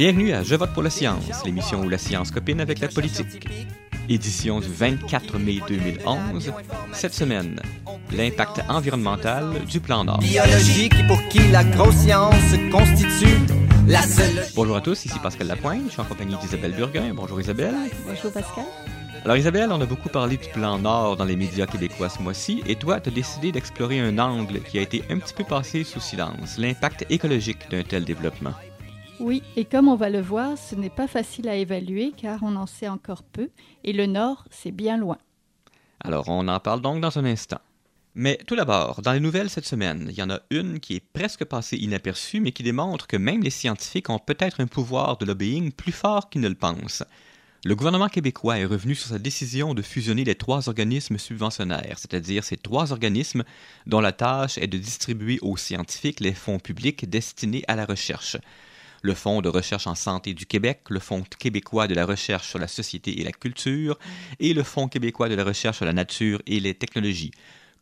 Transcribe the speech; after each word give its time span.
Bienvenue 0.00 0.32
à 0.32 0.42
Je 0.42 0.54
vote 0.54 0.72
pour 0.72 0.82
la 0.82 0.88
science, 0.88 1.44
l'émission 1.44 1.82
où 1.82 1.88
la 1.90 1.98
science 1.98 2.30
copine 2.30 2.62
avec 2.62 2.78
la 2.78 2.88
politique. 2.88 3.46
Édition 4.08 4.58
du 4.58 4.66
24 4.66 5.38
mai 5.38 5.60
2011. 5.68 6.54
Cette 6.94 7.12
semaine, 7.12 7.60
l'impact 8.10 8.62
environnemental 8.70 9.62
du 9.66 9.78
plan 9.78 10.04
Nord. 10.04 10.20
Biologique 10.20 11.06
pour 11.06 11.22
qui 11.28 11.46
la 11.48 11.64
grosse 11.64 11.96
science 11.96 12.32
constitue 12.72 13.36
la 13.86 14.00
seule. 14.00 14.42
Bonjour 14.54 14.76
à 14.76 14.80
tous, 14.80 15.04
ici 15.04 15.18
Pascal 15.22 15.48
Lapointe, 15.48 15.82
je 15.88 15.92
suis 15.92 16.00
en 16.00 16.06
compagnie 16.06 16.36
d'Isabelle 16.36 16.72
Burguin. 16.72 17.12
Bonjour 17.12 17.38
Isabelle. 17.38 17.74
Bonjour 18.06 18.32
Pascal. 18.32 18.64
Alors 19.22 19.36
Isabelle, 19.36 19.68
on 19.70 19.82
a 19.82 19.84
beaucoup 19.84 20.08
parlé 20.08 20.38
du 20.38 20.48
plan 20.48 20.78
Nord 20.78 21.18
dans 21.18 21.26
les 21.26 21.36
médias 21.36 21.66
québécois 21.66 22.08
ce 22.08 22.22
mois-ci, 22.22 22.62
et 22.66 22.76
toi, 22.76 23.00
tu 23.00 23.10
as 23.10 23.12
décidé 23.12 23.52
d'explorer 23.52 24.00
un 24.00 24.18
angle 24.18 24.62
qui 24.62 24.78
a 24.78 24.80
été 24.80 25.04
un 25.10 25.18
petit 25.18 25.34
peu 25.34 25.44
passé 25.44 25.84
sous 25.84 26.00
silence, 26.00 26.56
l'impact 26.56 27.04
écologique 27.10 27.70
d'un 27.70 27.82
tel 27.82 28.06
développement. 28.06 28.54
Oui, 29.20 29.42
et 29.54 29.66
comme 29.66 29.88
on 29.88 29.96
va 29.96 30.08
le 30.08 30.22
voir, 30.22 30.56
ce 30.56 30.74
n'est 30.74 30.88
pas 30.88 31.06
facile 31.06 31.46
à 31.50 31.54
évaluer 31.54 32.14
car 32.16 32.42
on 32.42 32.56
en 32.56 32.66
sait 32.66 32.88
encore 32.88 33.22
peu, 33.22 33.50
et 33.84 33.92
le 33.92 34.06
Nord, 34.06 34.46
c'est 34.50 34.70
bien 34.70 34.96
loin. 34.96 35.18
Alors 36.02 36.28
on 36.28 36.48
en 36.48 36.58
parle 36.58 36.80
donc 36.80 37.02
dans 37.02 37.18
un 37.18 37.26
instant. 37.26 37.60
Mais 38.14 38.38
tout 38.46 38.56
d'abord, 38.56 39.02
dans 39.02 39.12
les 39.12 39.20
nouvelles 39.20 39.50
cette 39.50 39.66
semaine, 39.66 40.06
il 40.08 40.16
y 40.16 40.22
en 40.22 40.30
a 40.30 40.40
une 40.50 40.80
qui 40.80 40.96
est 40.96 41.04
presque 41.12 41.44
passée 41.44 41.76
inaperçue, 41.76 42.40
mais 42.40 42.52
qui 42.52 42.62
démontre 42.62 43.06
que 43.06 43.18
même 43.18 43.42
les 43.42 43.50
scientifiques 43.50 44.08
ont 44.08 44.18
peut-être 44.18 44.60
un 44.60 44.66
pouvoir 44.66 45.18
de 45.18 45.26
lobbying 45.26 45.70
plus 45.70 45.92
fort 45.92 46.30
qu'ils 46.30 46.40
ne 46.40 46.48
le 46.48 46.54
pensent. 46.54 47.04
Le 47.66 47.76
gouvernement 47.76 48.08
québécois 48.08 48.58
est 48.58 48.64
revenu 48.64 48.94
sur 48.94 49.10
sa 49.10 49.18
décision 49.18 49.74
de 49.74 49.82
fusionner 49.82 50.24
les 50.24 50.34
trois 50.34 50.70
organismes 50.70 51.18
subventionnaires, 51.18 51.98
c'est-à-dire 51.98 52.42
ces 52.42 52.56
trois 52.56 52.90
organismes 52.90 53.44
dont 53.86 54.00
la 54.00 54.12
tâche 54.12 54.56
est 54.56 54.66
de 54.66 54.78
distribuer 54.78 55.38
aux 55.42 55.58
scientifiques 55.58 56.20
les 56.20 56.32
fonds 56.32 56.58
publics 56.58 57.08
destinés 57.08 57.64
à 57.68 57.76
la 57.76 57.84
recherche. 57.84 58.38
Le 59.02 59.14
Fonds 59.14 59.40
de 59.40 59.48
recherche 59.48 59.86
en 59.86 59.94
santé 59.94 60.34
du 60.34 60.44
Québec, 60.44 60.82
le 60.90 61.00
Fonds 61.00 61.24
québécois 61.38 61.88
de 61.88 61.94
la 61.94 62.04
recherche 62.04 62.48
sur 62.48 62.58
la 62.58 62.68
société 62.68 63.20
et 63.20 63.24
la 63.24 63.32
culture, 63.32 63.98
et 64.38 64.52
le 64.52 64.62
Fonds 64.62 64.88
québécois 64.88 65.28
de 65.28 65.34
la 65.34 65.44
recherche 65.44 65.78
sur 65.78 65.86
la 65.86 65.94
nature 65.94 66.42
et 66.46 66.60
les 66.60 66.74
technologies, 66.74 67.30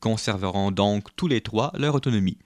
conserveront 0.01 0.71
donc 0.71 1.09
tous 1.17 1.27
les 1.27 1.41
trois 1.41 1.73
leur 1.75 1.95
autonomie. 1.95 2.39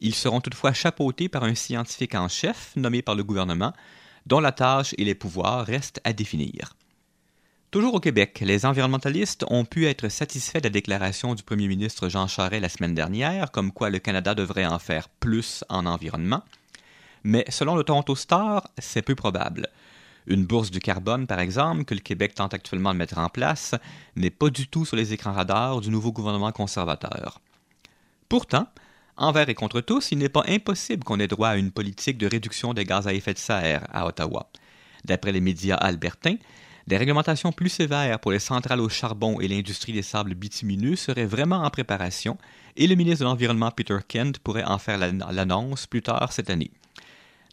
Ils 0.00 0.14
seront 0.14 0.40
toutefois 0.40 0.74
chapeautés 0.74 1.28
par 1.28 1.44
un 1.44 1.54
scientifique 1.54 2.14
en 2.14 2.28
chef 2.28 2.72
nommé 2.76 3.00
par 3.00 3.14
le 3.14 3.24
gouvernement, 3.24 3.72
dont 4.26 4.40
la 4.40 4.52
tâche 4.52 4.94
et 4.98 5.04
les 5.04 5.14
pouvoirs 5.14 5.64
restent 5.64 6.00
à 6.04 6.12
définir. 6.12 6.74
Toujours 7.70 7.94
au 7.94 8.00
Québec, 8.00 8.42
les 8.44 8.66
environnementalistes 8.66 9.46
ont 9.48 9.64
pu 9.64 9.86
être 9.86 10.10
satisfaits 10.10 10.58
de 10.58 10.64
la 10.64 10.70
déclaration 10.70 11.34
du 11.34 11.42
premier 11.42 11.68
ministre 11.68 12.10
Jean 12.10 12.26
Charest 12.26 12.60
la 12.60 12.68
semaine 12.68 12.94
dernière, 12.94 13.50
comme 13.50 13.72
quoi 13.72 13.88
le 13.88 13.98
Canada 13.98 14.34
devrait 14.34 14.66
en 14.66 14.78
faire 14.78 15.08
plus 15.08 15.64
en 15.70 15.86
environnement. 15.86 16.42
Mais 17.24 17.44
selon 17.48 17.76
le 17.76 17.84
Toronto 17.84 18.14
Star, 18.16 18.68
c'est 18.78 19.02
peu 19.02 19.14
probable. 19.14 19.68
Une 20.26 20.44
bourse 20.44 20.70
du 20.70 20.80
carbone, 20.80 21.26
par 21.26 21.40
exemple, 21.40 21.84
que 21.84 21.94
le 21.94 22.00
Québec 22.00 22.34
tente 22.34 22.54
actuellement 22.54 22.92
de 22.92 22.98
mettre 22.98 23.18
en 23.18 23.28
place, 23.28 23.74
n'est 24.16 24.30
pas 24.30 24.50
du 24.50 24.68
tout 24.68 24.84
sur 24.84 24.96
les 24.96 25.12
écrans 25.12 25.32
radars 25.32 25.80
du 25.80 25.90
nouveau 25.90 26.12
gouvernement 26.12 26.52
conservateur. 26.52 27.40
Pourtant, 28.28 28.66
envers 29.16 29.48
et 29.48 29.54
contre 29.54 29.80
tous, 29.80 30.12
il 30.12 30.18
n'est 30.18 30.28
pas 30.28 30.44
impossible 30.46 31.04
qu'on 31.04 31.20
ait 31.20 31.28
droit 31.28 31.48
à 31.48 31.56
une 31.56 31.72
politique 31.72 32.18
de 32.18 32.28
réduction 32.28 32.72
des 32.72 32.84
gaz 32.84 33.06
à 33.08 33.14
effet 33.14 33.34
de 33.34 33.38
serre 33.38 33.86
à 33.92 34.06
Ottawa. 34.06 34.48
D'après 35.04 35.32
les 35.32 35.40
médias 35.40 35.76
albertains, 35.76 36.36
des 36.86 36.96
réglementations 36.96 37.52
plus 37.52 37.68
sévères 37.68 38.18
pour 38.18 38.32
les 38.32 38.38
centrales 38.38 38.80
au 38.80 38.88
charbon 38.88 39.40
et 39.40 39.48
l'industrie 39.48 39.92
des 39.92 40.02
sables 40.02 40.34
bitumineux 40.34 40.96
seraient 40.96 41.26
vraiment 41.26 41.62
en 41.62 41.70
préparation 41.70 42.38
et 42.76 42.86
le 42.86 42.94
ministre 42.94 43.20
de 43.20 43.24
l'Environnement 43.24 43.70
Peter 43.70 43.98
Kent 44.06 44.38
pourrait 44.38 44.64
en 44.64 44.78
faire 44.78 44.98
l'annonce 44.98 45.86
plus 45.86 46.02
tard 46.02 46.32
cette 46.32 46.50
année. 46.50 46.70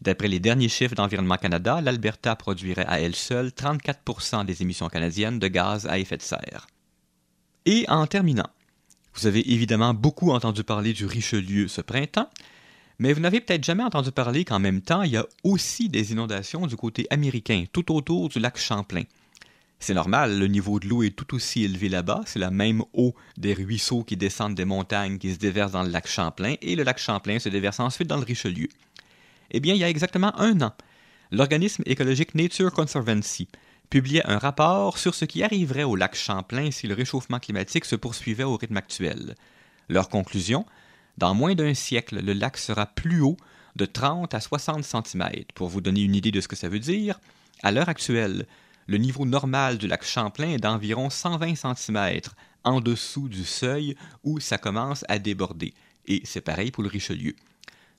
D'après 0.01 0.29
les 0.29 0.39
derniers 0.39 0.69
chiffres 0.69 0.95
d'Environnement 0.95 1.37
Canada, 1.37 1.81
l'Alberta 1.81 2.35
produirait 2.35 2.85
à 2.87 3.01
elle 3.01 3.15
seule 3.15 3.49
34% 3.49 4.45
des 4.45 4.61
émissions 4.61 4.87
canadiennes 4.87 5.39
de 5.39 5.47
gaz 5.47 5.87
à 5.87 5.99
effet 5.99 6.17
de 6.17 6.21
serre. 6.21 6.67
Et 7.65 7.85
en 7.89 8.07
terminant, 8.07 8.49
vous 9.13 9.27
avez 9.27 9.51
évidemment 9.51 9.93
beaucoup 9.93 10.31
entendu 10.31 10.63
parler 10.63 10.93
du 10.93 11.05
Richelieu 11.05 11.67
ce 11.67 11.81
printemps, 11.81 12.29
mais 12.97 13.13
vous 13.13 13.19
n'avez 13.19 13.41
peut-être 13.41 13.63
jamais 13.63 13.83
entendu 13.83 14.11
parler 14.11 14.45
qu'en 14.45 14.59
même 14.59 14.81
temps, 14.81 15.03
il 15.03 15.11
y 15.11 15.17
a 15.17 15.25
aussi 15.43 15.89
des 15.89 16.11
inondations 16.11 16.67
du 16.67 16.75
côté 16.75 17.07
américain, 17.09 17.65
tout 17.71 17.93
autour 17.93 18.29
du 18.29 18.39
lac 18.39 18.57
Champlain. 18.57 19.03
C'est 19.81 19.93
normal, 19.93 20.37
le 20.37 20.47
niveau 20.47 20.79
de 20.79 20.87
l'eau 20.87 21.03
est 21.03 21.15
tout 21.15 21.33
aussi 21.33 21.63
élevé 21.63 21.87
là-bas, 21.87 22.23
c'est 22.25 22.39
la 22.39 22.51
même 22.51 22.83
eau 22.93 23.15
des 23.37 23.53
ruisseaux 23.53 24.03
qui 24.03 24.17
descendent 24.17 24.55
des 24.55 24.65
montagnes 24.65 25.17
qui 25.17 25.33
se 25.33 25.39
déversent 25.39 25.71
dans 25.71 25.83
le 25.83 25.89
lac 25.89 26.07
Champlain, 26.07 26.55
et 26.61 26.75
le 26.75 26.83
lac 26.83 26.97
Champlain 26.97 27.39
se 27.39 27.47
déverse 27.47 27.79
ensuite 27.79 28.09
dans 28.09 28.17
le 28.17 28.25
Richelieu. 28.25 28.67
Eh 29.51 29.59
bien, 29.59 29.73
il 29.73 29.79
y 29.79 29.83
a 29.83 29.89
exactement 29.89 30.37
un 30.39 30.61
an, 30.61 30.73
l'organisme 31.31 31.83
écologique 31.85 32.35
Nature 32.35 32.71
Conservancy 32.71 33.47
publiait 33.89 34.25
un 34.27 34.37
rapport 34.37 34.97
sur 34.97 35.15
ce 35.15 35.25
qui 35.25 35.43
arriverait 35.43 35.83
au 35.83 35.95
lac 35.95 36.15
Champlain 36.15 36.69
si 36.71 36.87
le 36.87 36.93
réchauffement 36.93 37.39
climatique 37.39 37.85
se 37.85 37.95
poursuivait 37.95 38.43
au 38.43 38.55
rythme 38.55 38.77
actuel. 38.77 39.35
Leur 39.87 40.09
conclusion 40.09 40.65
Dans 41.17 41.33
moins 41.33 41.55
d'un 41.55 41.73
siècle, 41.73 42.23
le 42.23 42.33
lac 42.33 42.57
sera 42.57 42.85
plus 42.85 43.21
haut 43.21 43.37
de 43.75 43.85
30 43.85 44.33
à 44.33 44.39
60 44.39 44.83
cm. 44.83 45.29
Pour 45.55 45.69
vous 45.69 45.81
donner 45.81 46.01
une 46.01 46.15
idée 46.15 46.31
de 46.31 46.41
ce 46.41 46.47
que 46.47 46.55
ça 46.55 46.69
veut 46.69 46.79
dire, 46.79 47.19
à 47.63 47.71
l'heure 47.71 47.89
actuelle, 47.89 48.45
le 48.87 48.97
niveau 48.97 49.25
normal 49.25 49.77
du 49.77 49.87
lac 49.87 50.03
Champlain 50.03 50.51
est 50.51 50.57
d'environ 50.57 51.09
120 51.09 51.55
cm 51.55 52.21
en 52.63 52.81
dessous 52.81 53.29
du 53.29 53.43
seuil 53.43 53.95
où 54.23 54.39
ça 54.39 54.57
commence 54.57 55.05
à 55.07 55.17
déborder. 55.17 55.73
Et 56.07 56.21
c'est 56.25 56.41
pareil 56.41 56.71
pour 56.71 56.83
le 56.83 56.89
Richelieu. 56.89 57.35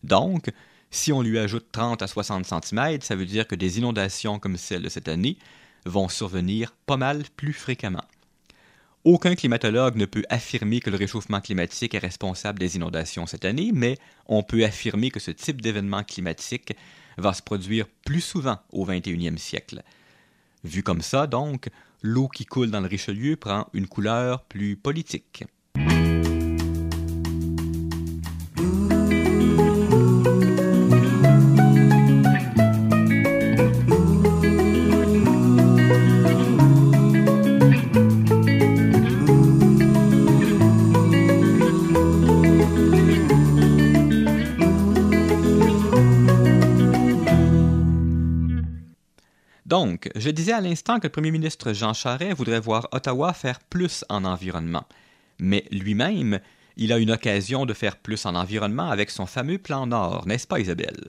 Donc, 0.03 0.51
si 0.91 1.13
on 1.13 1.23
lui 1.23 1.39
ajoute 1.39 1.67
30 1.73 2.03
à 2.03 2.07
60 2.07 2.45
cm, 2.45 3.01
ça 3.01 3.15
veut 3.15 3.27
dire 3.27 3.47
que 3.47 3.55
des 3.55 3.79
inondations 3.79 4.39
comme 4.39 4.57
celle 4.57 4.83
de 4.83 4.89
cette 4.89 5.09
année 5.09 5.37
vont 5.87 6.09
survenir 6.09 6.73
pas 6.87 6.97
mal 6.97 7.23
plus 7.37 7.53
fréquemment. 7.53 8.05
Aucun 9.05 9.35
climatologue 9.35 9.97
ne 9.97 10.05
peut 10.05 10.25
affirmer 10.29 10.81
que 10.81 10.91
le 10.91 10.99
réchauffement 10.99 11.41
climatique 11.41 11.95
est 11.95 11.99
responsable 11.99 12.59
des 12.59 12.77
inondations 12.77 13.27
cette 13.27 13.47
année, 13.47 13.71
mais 13.73 13.97
on 14.27 14.43
peut 14.43 14.63
affirmer 14.63 15.11
que 15.11 15.21
ce 15.21 15.31
type 15.31 15.63
d'événement 15.63 16.05
climatique 16.05 16.75
va 17.17 17.33
se 17.33 17.43
produire 17.43 17.87
plus 18.05 18.21
souvent 18.21 18.59
au 18.73 18.87
21e 18.87 19.39
siècle. 19.39 19.83
Vu 20.65 20.83
comme 20.83 21.01
ça, 21.01 21.27
donc, 21.27 21.71
l'eau 22.03 22.29
qui 22.29 22.45
coule 22.45 22.71
dans 22.71 22.81
le 22.81 22.89
Richelieu 22.89 23.37
prend 23.37 23.69
une 23.73 23.87
couleur 23.87 24.45
plus 24.45 24.77
politique. 24.77 25.45
Je 50.21 50.31
disais 50.31 50.53
à 50.53 50.61
l'instant 50.61 50.99
que 50.99 51.07
le 51.07 51.13
premier 51.13 51.31
ministre 51.31 51.73
Jean 51.73 51.95
Charest 51.95 52.37
voudrait 52.37 52.61
voir 52.61 52.89
Ottawa 52.93 53.33
faire 53.33 53.59
plus 53.61 54.05
en 54.09 54.25
environnement. 54.25 54.85
Mais 55.39 55.65
lui-même, 55.71 56.41
il 56.77 56.93
a 56.93 56.99
une 56.99 57.11
occasion 57.11 57.67
de 57.67 57.73
faire 57.73 57.97
plus 57.97 58.27
en 58.27 58.35
environnement 58.35 58.91
avec 58.91 59.11
son 59.11 59.27
fameux 59.27 59.59
plan 59.59 59.87
Nord, 59.87 60.27
n'est-ce 60.27 60.47
pas 60.47 60.61
Isabelle? 60.61 61.09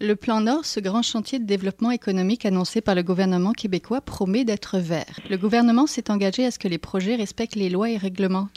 Le 0.00 0.16
plan 0.16 0.40
Nord, 0.40 0.64
ce 0.64 0.80
grand 0.80 1.02
chantier 1.02 1.38
de 1.38 1.44
développement 1.44 1.92
économique 1.92 2.44
annoncé 2.44 2.80
par 2.80 2.96
le 2.96 3.04
gouvernement 3.04 3.52
québécois, 3.52 4.00
promet 4.00 4.44
d'être 4.44 4.78
vert. 4.78 5.20
Le 5.30 5.36
gouvernement 5.36 5.86
s'est 5.86 6.10
engagé 6.10 6.44
à 6.44 6.50
ce 6.50 6.58
que 6.58 6.66
les 6.66 6.78
projets 6.78 7.14
respectent 7.14 7.54
les 7.54 7.70
lois 7.70 7.90
et 7.90 7.96
règlements 7.96 8.48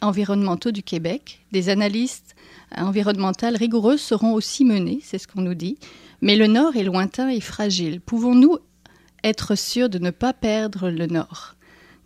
environnementaux 0.00 0.72
du 0.72 0.82
Québec. 0.82 1.44
Des 1.52 1.68
analystes 1.68 2.34
environnementales 2.76 3.56
rigoureuses 3.56 4.00
seront 4.00 4.32
aussi 4.32 4.64
menées, 4.64 5.00
c'est 5.04 5.18
ce 5.18 5.28
qu'on 5.28 5.42
nous 5.42 5.54
dit. 5.54 5.78
Mais 6.22 6.36
le 6.36 6.48
Nord 6.48 6.76
est 6.76 6.84
lointain 6.84 7.28
et 7.28 7.40
fragile. 7.40 8.00
Pouvons-nous 8.00 8.58
être 9.24 9.54
sûr 9.54 9.88
de 9.88 9.98
ne 9.98 10.10
pas 10.10 10.32
perdre 10.32 10.90
le 10.90 11.06
nord. 11.06 11.56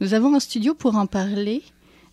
Nous 0.00 0.14
avons 0.14 0.34
en 0.34 0.40
studio 0.40 0.74
pour 0.74 0.96
en 0.96 1.06
parler 1.06 1.62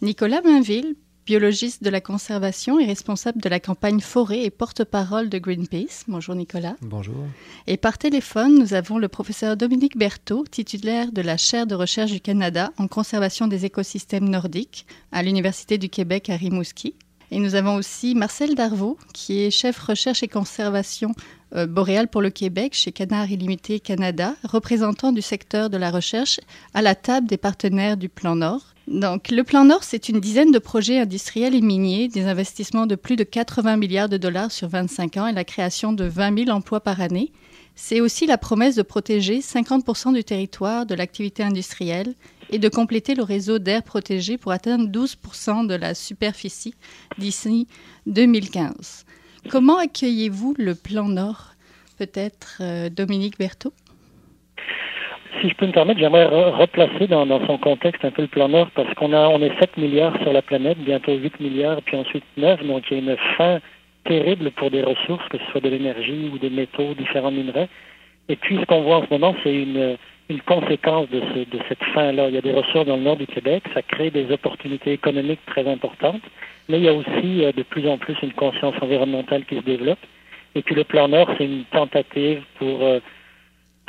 Nicolas 0.01 0.41
Mainville, 0.41 0.95
biologiste 1.25 1.83
de 1.83 1.89
la 1.89 2.01
conservation 2.01 2.79
et 2.79 2.85
responsable 2.85 3.41
de 3.41 3.49
la 3.49 3.59
campagne 3.59 3.99
forêt 3.99 4.43
et 4.43 4.49
porte-parole 4.49 5.29
de 5.29 5.37
Greenpeace. 5.37 6.05
Bonjour 6.07 6.35
Nicolas. 6.35 6.75
Bonjour. 6.81 7.25
Et 7.67 7.77
par 7.77 7.97
téléphone, 7.97 8.57
nous 8.57 8.73
avons 8.73 8.97
le 8.97 9.07
professeur 9.07 9.57
Dominique 9.57 9.97
Berthaud, 9.97 10.45
titulaire 10.49 11.11
de 11.11 11.21
la 11.21 11.37
chaire 11.37 11.67
de 11.67 11.75
recherche 11.75 12.11
du 12.11 12.21
Canada 12.21 12.71
en 12.77 12.87
conservation 12.87 13.47
des 13.47 13.65
écosystèmes 13.65 14.29
nordiques 14.29 14.85
à 15.11 15.23
l'Université 15.23 15.77
du 15.77 15.89
Québec 15.89 16.29
à 16.29 16.35
Rimouski. 16.35 16.95
Et 17.31 17.39
nous 17.39 17.55
avons 17.55 17.75
aussi 17.75 18.13
Marcel 18.13 18.55
Darvaux, 18.55 18.97
qui 19.13 19.41
est 19.41 19.51
chef 19.51 19.79
recherche 19.79 20.21
et 20.21 20.27
conservation 20.27 21.13
euh, 21.55 21.65
boréale 21.65 22.09
pour 22.09 22.21
le 22.21 22.29
Québec 22.29 22.73
chez 22.73 22.91
Canard 22.91 23.31
Illimité 23.31 23.79
Canada, 23.79 24.35
représentant 24.43 25.13
du 25.13 25.21
secteur 25.21 25.69
de 25.69 25.77
la 25.77 25.91
recherche 25.91 26.41
à 26.73 26.81
la 26.81 26.93
table 26.93 27.27
des 27.27 27.37
partenaires 27.37 27.95
du 27.95 28.09
Plan 28.09 28.35
Nord. 28.35 28.75
Donc, 28.87 29.31
le 29.31 29.45
Plan 29.45 29.63
Nord, 29.63 29.85
c'est 29.85 30.09
une 30.09 30.19
dizaine 30.19 30.51
de 30.51 30.59
projets 30.59 30.99
industriels 30.99 31.55
et 31.55 31.61
miniers, 31.61 32.09
des 32.09 32.25
investissements 32.25 32.85
de 32.85 32.95
plus 32.95 33.15
de 33.15 33.23
80 33.23 33.77
milliards 33.77 34.09
de 34.09 34.17
dollars 34.17 34.51
sur 34.51 34.67
25 34.67 35.15
ans 35.15 35.27
et 35.27 35.33
la 35.33 35.45
création 35.45 35.93
de 35.93 36.03
20 36.03 36.45
000 36.45 36.49
emplois 36.49 36.81
par 36.81 36.99
année. 36.99 37.31
C'est 37.75 38.01
aussi 38.01 38.25
la 38.25 38.37
promesse 38.37 38.75
de 38.75 38.81
protéger 38.81 39.39
50% 39.39 40.13
du 40.13 40.25
territoire 40.25 40.85
de 40.85 40.95
l'activité 40.95 41.43
industrielle 41.43 42.15
et 42.51 42.59
de 42.59 42.69
compléter 42.69 43.15
le 43.15 43.23
réseau 43.23 43.59
d'air 43.59 43.81
protégé 43.83 44.37
pour 44.37 44.51
atteindre 44.51 44.87
12% 44.87 45.67
de 45.67 45.75
la 45.75 45.93
superficie 45.93 46.75
d'ici 47.17 47.67
2015. 48.05 49.05
Comment 49.49 49.77
accueillez-vous 49.77 50.55
le 50.57 50.75
plan 50.75 51.07
Nord 51.07 51.53
Peut-être 51.97 52.57
euh, 52.61 52.89
Dominique 52.89 53.37
Berthaud? 53.37 53.73
Si 55.39 55.49
je 55.49 55.55
peux 55.55 55.65
me 55.65 55.71
permettre, 55.71 55.99
j'aimerais 55.99 56.27
replacer 56.27 57.07
dans, 57.07 57.25
son 57.47 57.57
contexte 57.57 58.03
un 58.05 58.11
peu 58.11 58.23
le 58.23 58.27
plan 58.27 58.49
Nord 58.49 58.69
parce 58.75 58.93
qu'on 58.95 59.13
a 59.13 59.27
on 59.29 59.41
est 59.41 59.57
7 59.59 59.77
milliards 59.77 60.15
sur 60.21 60.33
la 60.33 60.41
planète, 60.41 60.77
bientôt 60.77 61.15
8 61.15 61.39
milliards, 61.39 61.81
puis 61.83 61.97
ensuite 61.97 62.23
9, 62.37 62.63
donc 62.65 62.83
il 62.91 62.97
y 62.97 62.99
a 62.99 63.11
une 63.11 63.17
fin 63.37 63.59
terrible 64.05 64.51
pour 64.51 64.69
des 64.69 64.83
ressources, 64.83 65.27
que 65.29 65.37
ce 65.37 65.45
soit 65.51 65.61
de 65.61 65.69
l'énergie 65.69 66.29
ou 66.33 66.37
des 66.37 66.49
métaux, 66.49 66.93
différents 66.95 67.31
minerais. 67.31 67.69
Et 68.29 68.35
puis 68.35 68.57
ce 68.59 68.65
qu'on 68.65 68.81
voit 68.81 68.97
en 68.97 69.05
ce 69.05 69.09
moment, 69.09 69.35
c'est 69.43 69.53
une, 69.53 69.97
une 70.31 70.41
conséquence 70.41 71.09
de, 71.09 71.21
ce, 71.33 71.39
de 71.39 71.59
cette 71.67 71.83
fin-là. 71.93 72.29
Il 72.29 72.35
y 72.35 72.37
a 72.37 72.41
des 72.41 72.53
ressources 72.53 72.85
dans 72.85 72.97
le 72.97 73.03
nord 73.03 73.17
du 73.17 73.27
Québec, 73.27 73.63
ça 73.73 73.81
crée 73.81 74.09
des 74.09 74.31
opportunités 74.31 74.93
économiques 74.93 75.45
très 75.45 75.67
importantes, 75.67 76.21
mais 76.69 76.77
il 76.79 76.83
y 76.83 76.89
a 76.89 76.93
aussi 76.93 77.43
euh, 77.43 77.51
de 77.51 77.63
plus 77.63 77.87
en 77.87 77.97
plus 77.97 78.15
une 78.21 78.33
conscience 78.33 78.75
environnementale 78.81 79.45
qui 79.45 79.55
se 79.57 79.61
développe. 79.61 79.99
Et 80.55 80.61
puis 80.61 80.75
le 80.75 80.83
plan 80.83 81.07
Nord, 81.07 81.29
c'est 81.37 81.45
une 81.45 81.63
tentative 81.65 82.43
pour 82.59 82.81
euh, 82.83 82.99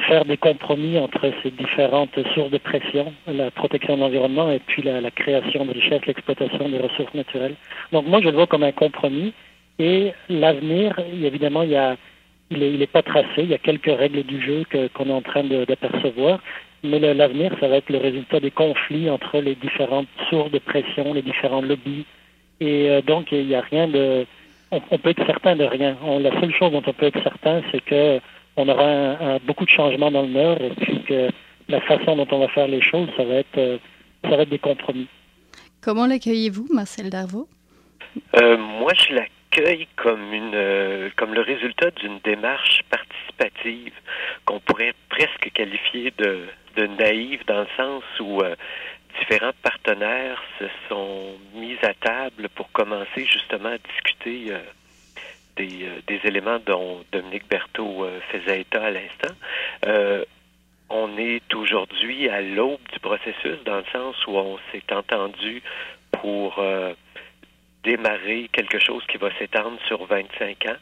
faire 0.07 0.25
des 0.25 0.37
compromis 0.37 0.99
entre 0.99 1.31
ces 1.43 1.51
différentes 1.51 2.19
sources 2.35 2.51
de 2.51 2.59
pression, 2.59 3.13
la 3.27 3.51
protection 3.51 3.97
de 3.97 4.01
l'environnement 4.01 4.51
et 4.51 4.59
puis 4.59 4.83
la, 4.83 5.11
création 5.11 5.65
de 5.65 5.73
richesses, 5.73 6.07
l'exploitation 6.07 6.69
des 6.69 6.79
ressources 6.79 7.15
naturelles. 7.15 7.55
Donc 7.93 8.07
moi, 8.07 8.21
je 8.21 8.29
le 8.29 8.35
vois 8.35 8.47
comme 8.47 8.63
un 8.65 8.73
compromis. 8.73 9.33
Et 9.79 10.13
l'avenir, 10.29 10.95
évidemment, 11.25 11.63
il 11.63 11.71
y 11.71 11.77
a, 11.77 11.97
il 12.53 12.79
n'est 12.79 12.85
est 12.85 12.87
pas 12.87 13.03
tracé. 13.03 13.39
Il 13.39 13.49
y 13.49 13.55
a 13.55 13.59
quelques 13.59 13.87
règles 13.87 14.23
du 14.23 14.41
jeu 14.45 14.65
qu'on 14.95 15.07
est 15.07 15.13
en 15.13 15.23
train 15.23 15.45
d'apercevoir. 15.45 16.41
Mais 16.85 16.99
l'avenir, 16.99 17.55
ça 17.61 17.69
va 17.69 17.77
être 17.77 17.91
le 17.91 17.99
résultat 17.99 18.41
des 18.41 18.51
conflits 18.51 19.09
entre 19.09 19.39
les 19.39 19.55
différentes 19.55 20.09
sources 20.29 20.51
de 20.51 20.59
pression, 20.59 21.15
les 21.15 21.23
différents 21.23 21.63
lobbies. 21.63 22.07
Et 22.61 22.91
euh, 22.91 23.03
donc, 23.03 23.31
il 23.33 23.47
n'y 23.47 23.55
a 23.55 23.61
rien 23.61 23.87
de... 23.89 24.27
On, 24.71 24.99
peut 24.99 25.11
être 25.11 25.27
certain 25.27 25.55
de 25.55 25.65
rien. 25.65 25.97
la 26.21 26.41
seule 26.41 26.55
chose 26.55 26.73
dont 26.73 26.83
on 26.87 26.93
peut 26.95 27.07
être 27.07 27.23
certain, 27.23 27.61
c'est 27.71 27.85
que 27.85 28.21
on 28.57 28.67
aura 28.69 29.39
beaucoup 29.47 29.67
de 29.67 29.71
changements 29.71 30.11
dans 30.11 30.23
le 30.23 30.29
Nord 30.29 30.59
et 30.63 30.71
puis 30.71 31.03
que 31.03 31.29
la 31.69 31.81
façon 31.81 32.17
dont 32.17 32.27
on 32.31 32.39
va 32.39 32.49
faire 32.49 32.69
les 32.69 32.81
choses, 32.81 33.09
ça 33.17 33.25
va 33.25 33.35
être, 33.35 33.59
euh, 33.59 33.79
ça 34.25 34.37
va 34.37 34.43
être 34.43 34.51
des 34.51 34.59
compromis. 34.59 35.09
Comment 35.81 36.07
l'accueillez-vous, 36.07 36.69
Marcel 36.73 37.11
Darvaux? 37.11 37.49
Euh, 38.41 38.57
moi, 38.57 38.93
je 38.95 39.15
l'accueille 39.15 39.31
euh, 39.59 41.11
comme 41.17 41.35
le 41.35 41.41
résultat 41.41 41.91
d'une 41.93 42.19
démarche 42.21 42.83
participative 42.91 43.93
qu'on 44.45 44.61
pourrait 44.61 44.95
presque 45.09 45.51
qualifier 45.53 46.13
de, 46.19 46.49
naïve 46.99 47.45
dans 47.47 47.61
le 47.61 47.67
sens 47.77 48.03
où 48.21 48.43
différents 49.21 49.53
partenaires 49.63 50.43
se 50.59 50.65
sont 50.89 51.35
mis 51.55 51.77
à 51.83 51.93
table 51.95 52.49
pour 52.55 52.73
commencer 52.73 53.27
justement 53.27 53.69
à 53.69 53.79
discuter 53.79 54.53
des, 55.57 55.85
euh, 55.85 56.01
des 56.07 56.21
éléments 56.25 56.59
dont 56.65 57.05
Dominique 57.13 57.49
Berthaud 57.49 58.05
euh, 58.05 58.21
faisait 58.31 58.63
état 58.63 58.85
à 58.85 58.91
l'instant. 58.91 59.35
Euh, 59.87 60.25
on 60.89 61.17
est 61.17 61.55
aujourd'hui 61.55 62.29
à 62.29 62.43
l'aube 62.43 62.81
du 62.93 63.01
processus 63.01 63.63
dans 63.65 63.79
le 63.79 63.85
sens 63.93 64.15
où 64.27 64.33
on 64.37 64.59
s'est 64.71 64.93
entendu 64.93 65.63
pour 66.11 66.63
démarrer 67.85 68.49
quelque 68.53 68.79
chose 68.79 69.03
qui 69.09 69.17
va 69.17 69.37
s'étendre 69.39 69.79
sur 69.87 70.05
25 70.07 70.67
ans. 70.67 70.77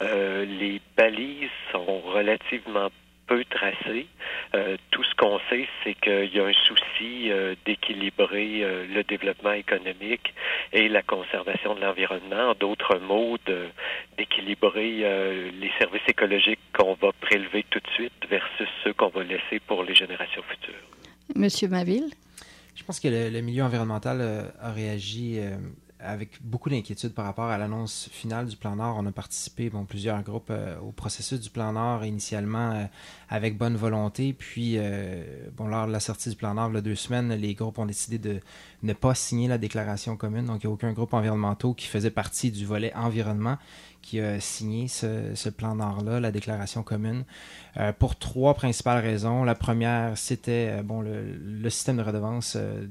les 0.00 0.80
balises 0.96 1.50
sont 1.72 2.00
relativement 2.00 2.90
peu 3.28 3.44
tracé. 3.44 4.06
Euh, 4.54 4.76
tout 4.90 5.04
ce 5.04 5.14
qu'on 5.14 5.38
sait, 5.50 5.68
c'est 5.84 5.94
qu'il 5.94 6.34
y 6.34 6.40
a 6.40 6.46
un 6.46 6.52
souci 6.66 7.30
euh, 7.30 7.54
d'équilibrer 7.64 8.64
euh, 8.64 8.86
le 8.92 9.04
développement 9.04 9.52
économique 9.52 10.34
et 10.72 10.88
la 10.88 11.02
conservation 11.02 11.74
de 11.74 11.80
l'environnement. 11.80 12.50
En 12.50 12.54
d'autres 12.54 12.98
mots, 12.98 13.36
d'équilibrer 14.16 14.88
les 15.52 15.70
services 15.78 16.08
écologiques 16.08 16.60
qu'on 16.76 16.94
va 16.94 17.12
prélever 17.20 17.64
tout 17.70 17.80
de 17.80 17.90
suite 17.94 18.12
versus 18.28 18.68
ceux 18.82 18.92
qu'on 18.94 19.08
va 19.08 19.22
laisser 19.22 19.60
pour 19.66 19.82
les 19.82 19.94
générations 19.94 20.42
futures. 20.42 20.82
Monsieur 21.36 21.68
Maville? 21.68 22.10
Je 22.74 22.82
pense 22.84 23.00
que 23.00 23.08
le, 23.08 23.28
le 23.28 23.40
milieu 23.42 23.64
environnemental 23.64 24.50
a 24.60 24.72
réagi 24.72 25.40
avec 26.00 26.42
beaucoup 26.42 26.70
d'inquiétude 26.70 27.12
par 27.12 27.24
rapport 27.24 27.46
à 27.46 27.58
l'annonce 27.58 28.08
finale 28.12 28.46
du 28.46 28.56
plan 28.56 28.76
Nord. 28.76 28.96
On 28.98 29.06
a 29.06 29.12
participé, 29.12 29.68
bon, 29.68 29.84
plusieurs 29.84 30.22
groupes 30.22 30.50
euh, 30.50 30.78
au 30.78 30.92
processus 30.92 31.40
du 31.40 31.50
plan 31.50 31.72
Nord 31.72 32.04
initialement 32.04 32.72
euh, 32.72 32.84
avec 33.28 33.58
bonne 33.58 33.76
volonté. 33.76 34.32
Puis, 34.32 34.74
euh, 34.76 35.24
bon, 35.56 35.66
lors 35.66 35.86
de 35.86 35.92
la 35.92 36.00
sortie 36.00 36.30
du 36.30 36.36
plan 36.36 36.54
Nord, 36.54 36.70
il 36.70 36.74
y 36.74 36.78
a 36.78 36.80
deux 36.82 36.94
semaines, 36.94 37.32
les 37.32 37.54
groupes 37.54 37.78
ont 37.78 37.86
décidé 37.86 38.18
de 38.18 38.40
ne 38.82 38.92
pas 38.92 39.14
signer 39.14 39.48
la 39.48 39.58
déclaration 39.58 40.16
commune. 40.16 40.46
Donc, 40.46 40.62
il 40.62 40.66
n'y 40.66 40.70
a 40.70 40.74
aucun 40.74 40.92
groupe 40.92 41.14
environnemental 41.14 41.74
qui 41.74 41.86
faisait 41.86 42.10
partie 42.10 42.50
du 42.50 42.64
volet 42.64 42.92
environnement 42.94 43.56
qui 44.08 44.20
a 44.20 44.40
signé 44.40 44.88
ce, 44.88 45.48
plan 45.50 45.74
Nord-là, 45.74 46.18
la 46.18 46.30
déclaration 46.30 46.82
commune, 46.82 47.24
euh, 47.76 47.92
pour 47.92 48.16
trois 48.16 48.54
principales 48.54 49.02
raisons. 49.04 49.44
La 49.44 49.54
première, 49.54 50.16
c'était 50.16 50.78
euh, 50.78 50.82
bon, 50.82 51.02
le, 51.02 51.68
système 51.68 51.98
de 51.98 52.02
redevance 52.02 52.56
euh, 52.56 52.86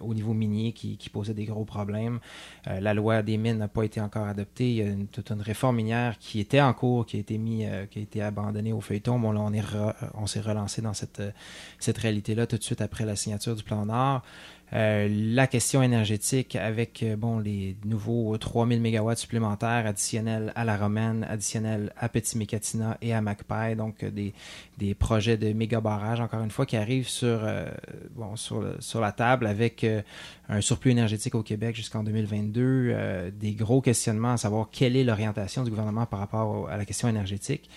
au 0.00 0.12
niveau 0.12 0.34
minier 0.34 0.72
qui, 0.72 0.98
posait 1.12 1.34
des 1.34 1.44
gros 1.44 1.64
problèmes. 1.64 2.18
la 2.66 2.92
loi 2.94 3.22
des 3.22 3.36
mines 3.36 3.58
n'a 3.58 3.68
pas 3.68 3.84
été 3.84 4.00
encore 4.00 4.26
adoptée. 4.26 4.70
Il 4.70 4.76
y 4.76 4.82
a 4.82 4.92
toute 5.12 5.30
une 5.30 5.40
réforme 5.40 5.76
minière 5.76 6.18
qui 6.18 6.40
était 6.40 6.60
en 6.60 6.74
cours, 6.74 7.06
qui 7.06 7.16
a 7.16 7.20
été, 7.20 7.38
mis, 7.38 7.64
qui 7.90 8.00
a 8.00 8.02
été 8.02 8.20
abandonnée 8.20 8.72
au 8.72 8.80
feuilleton. 8.80 9.20
Bon, 9.20 9.30
là, 9.30 9.40
on, 9.40 9.52
est 9.52 10.26
s'est 10.26 10.40
relancé 10.40 10.82
dans 10.82 10.94
cette, 10.94 11.22
cette 11.78 11.98
réalité-là 11.98 12.48
tout 12.48 12.58
de 12.58 12.62
suite 12.62 12.80
après 12.80 13.04
la 13.04 13.14
signature 13.14 13.54
du 13.54 13.62
plan 13.62 13.86
Nord. 13.86 14.22
Euh, 14.72 15.08
la 15.08 15.46
question 15.46 15.80
énergétique 15.80 16.56
avec 16.56 17.04
euh, 17.04 17.14
bon 17.14 17.38
les 17.38 17.76
nouveaux 17.84 18.36
3000 18.36 18.80
MW 18.80 19.14
supplémentaires 19.14 19.86
additionnels 19.86 20.52
à 20.56 20.64
la 20.64 20.76
Romaine, 20.76 21.24
additionnels 21.30 21.92
à 21.96 22.08
Petit 22.08 22.36
Mécatina 22.36 22.98
et 23.00 23.14
à 23.14 23.20
Macpay, 23.20 23.76
donc 23.76 24.02
euh, 24.02 24.10
des, 24.10 24.34
des 24.78 24.94
projets 24.96 25.36
de 25.36 25.52
méga 25.52 25.80
barrages 25.80 26.20
encore 26.20 26.42
une 26.42 26.50
fois 26.50 26.66
qui 26.66 26.76
arrivent 26.76 27.08
sur 27.08 27.48
bon 28.16 28.34
sur, 28.34 28.64
sur 28.80 29.00
la 29.00 29.12
table 29.12 29.46
avec 29.46 29.86
un 30.48 30.60
surplus 30.60 30.90
énergétique 30.90 31.34
au 31.34 31.42
Québec 31.42 31.76
jusqu'en 31.76 32.02
2022, 32.02 33.30
des 33.30 33.52
gros 33.52 33.80
questionnements 33.80 34.32
à 34.32 34.36
savoir 34.36 34.68
quelle 34.70 34.96
est 34.96 35.04
l'orientation 35.04 35.62
du 35.62 35.70
gouvernement 35.70 36.06
par 36.06 36.18
rapport 36.18 36.68
à 36.68 36.76
la 36.76 36.84
question 36.84 37.08
énergétique. 37.08 37.70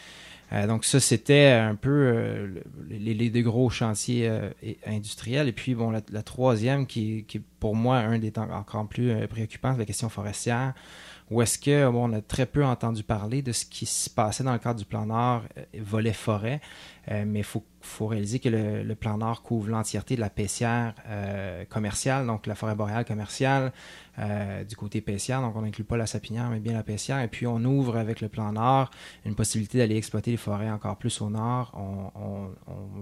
Euh, 0.51 0.67
donc 0.67 0.85
ça, 0.85 0.99
c'était 0.99 1.51
un 1.51 1.75
peu 1.75 1.89
euh, 1.89 2.61
les, 2.89 3.29
deux 3.29 3.41
gros 3.41 3.69
chantiers 3.69 4.27
euh, 4.27 4.49
industriels. 4.85 5.47
Et 5.47 5.51
puis, 5.51 5.75
bon, 5.75 5.91
la, 5.91 6.23
troisième, 6.23 6.87
qui, 6.87 7.25
est 7.33 7.41
pour 7.59 7.75
moi 7.75 7.97
un 7.97 8.17
des 8.19 8.31
temps 8.31 8.49
encore 8.51 8.87
plus 8.87 9.27
préoccupants, 9.27 9.73
c'est 9.73 9.79
la 9.79 9.85
question 9.85 10.09
forestière 10.09 10.73
où 11.31 11.43
est-ce 11.43 11.59
que 11.59 11.85
on 11.85 12.11
a 12.13 12.21
très 12.21 12.47
peu 12.47 12.65
entendu 12.65 13.03
parler 13.03 13.43
de 13.43 13.51
ce 13.51 13.63
qui 13.63 13.85
se 13.85 14.09
passait 14.09 14.43
dans 14.43 14.53
le 14.53 14.57
cadre 14.57 14.79
du 14.79 14.85
plan 14.85 15.05
Nord, 15.05 15.43
volet 15.77 16.11
forêt, 16.11 16.59
mais 17.09 17.39
il 17.39 17.43
faut, 17.43 17.63
faut, 17.81 18.05
réaliser 18.07 18.39
que 18.39 18.49
le, 18.49 18.95
plan 18.95 19.17
Nord 19.17 19.41
couvre 19.41 19.69
l'entièreté 19.69 20.15
de 20.15 20.21
la 20.21 20.29
paissière 20.29 20.93
commerciale, 21.69 22.27
donc 22.27 22.45
la 22.45 22.55
forêt 22.55 22.75
boréale 22.75 23.05
commerciale, 23.05 23.71
euh, 24.21 24.65
du 24.65 24.75
côté 24.75 24.99
paissière. 24.99 25.39
Donc, 25.39 25.55
on 25.55 25.61
n'inclut 25.61 25.85
pas 25.85 25.95
la 25.95 26.05
sapinière, 26.05 26.49
mais 26.49 26.59
bien 26.59 26.73
la 26.73 26.83
paissière. 26.83 27.21
Et 27.21 27.29
puis, 27.29 27.47
on 27.47 27.63
ouvre 27.63 27.95
avec 27.95 28.19
le 28.19 28.27
plan 28.27 28.51
nord 28.51 28.91
une 29.25 29.33
possibilité 29.33 29.77
d'aller 29.77 29.95
exploiter 29.95 30.31
les 30.31 30.37
forêts 30.37 30.69
encore 30.69 30.97
plus 30.97 31.21
au 31.21 31.29
nord. 31.29 31.71
On, 31.75 32.49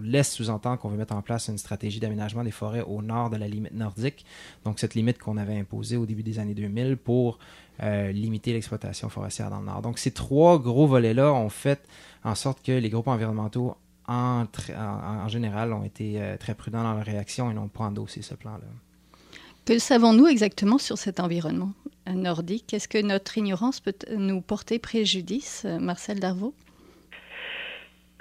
laisse 0.03 0.31
sous-entendre 0.31 0.77
qu'on 0.77 0.89
veut 0.89 0.97
mettre 0.97 1.15
en 1.15 1.23
place 1.23 1.47
une 1.47 1.57
stratégie 1.57 1.99
d'aménagement 1.99 2.43
des 2.43 2.51
forêts 2.51 2.81
au 2.81 3.01
nord 3.01 3.31
de 3.31 3.37
la 3.37 3.47
limite 3.47 3.73
nordique. 3.73 4.25
Donc, 4.63 4.79
cette 4.79 4.93
limite 4.93 5.17
qu'on 5.17 5.37
avait 5.37 5.57
imposée 5.57 5.97
au 5.97 6.05
début 6.05 6.21
des 6.21 6.37
années 6.37 6.53
2000 6.53 6.97
pour 6.97 7.39
euh, 7.81 8.11
limiter 8.11 8.53
l'exploitation 8.53 9.09
forestière 9.09 9.49
dans 9.49 9.59
le 9.59 9.65
nord. 9.65 9.81
Donc, 9.81 9.97
ces 9.97 10.11
trois 10.11 10.59
gros 10.59 10.85
volets-là 10.85 11.33
ont 11.33 11.49
fait 11.49 11.81
en 12.23 12.35
sorte 12.35 12.63
que 12.63 12.73
les 12.73 12.89
groupes 12.91 13.07
environnementaux 13.07 13.75
en, 14.07 14.45
en, 14.75 15.27
général 15.27 15.73
ont 15.73 15.83
été 15.83 16.21
euh, 16.21 16.37
très 16.37 16.55
prudents 16.55 16.83
dans 16.83 16.93
leur 16.93 17.05
réaction 17.05 17.51
et 17.51 17.53
n'ont 17.53 17.67
pas 17.67 17.85
endossé 17.85 18.21
ce 18.21 18.35
plan-là. 18.35 18.67
Que 19.65 19.79
savons-nous 19.79 20.27
exactement 20.27 20.77
sur 20.77 20.97
cet 20.97 21.19
environnement 21.19 21.71
nordique? 22.07 22.73
Est-ce 22.73 22.87
que 22.87 23.01
notre 23.01 23.37
ignorance 23.37 23.81
peut 23.81 23.93
nous 24.15 24.39
porter 24.39 24.79
préjudice, 24.79 25.65
Marcel 25.79 26.21
Darvaux? 26.21 26.53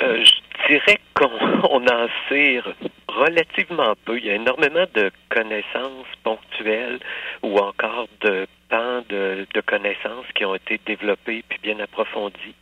Euh, 0.02 0.24
Je 0.24 0.68
dirais 0.68 0.98
qu'on 1.14 1.26
en 1.86 2.08
sait 2.28 2.60
relativement 3.08 3.94
peu. 4.04 4.18
Il 4.18 4.26
y 4.26 4.30
a 4.30 4.34
énormément 4.34 4.86
de 4.94 5.10
connaissances 5.30 6.06
ponctuelles 6.22 7.00
ou 7.42 7.58
encore 7.58 8.08
de 8.20 8.46
pans 8.68 9.02
de, 9.08 9.46
connaissances 9.66 10.26
qui 10.34 10.44
ont 10.44 10.54
été 10.54 10.80
développées 10.84 11.44
puis 11.48 11.58
bien 11.62 11.78
approfondies. 11.80 12.54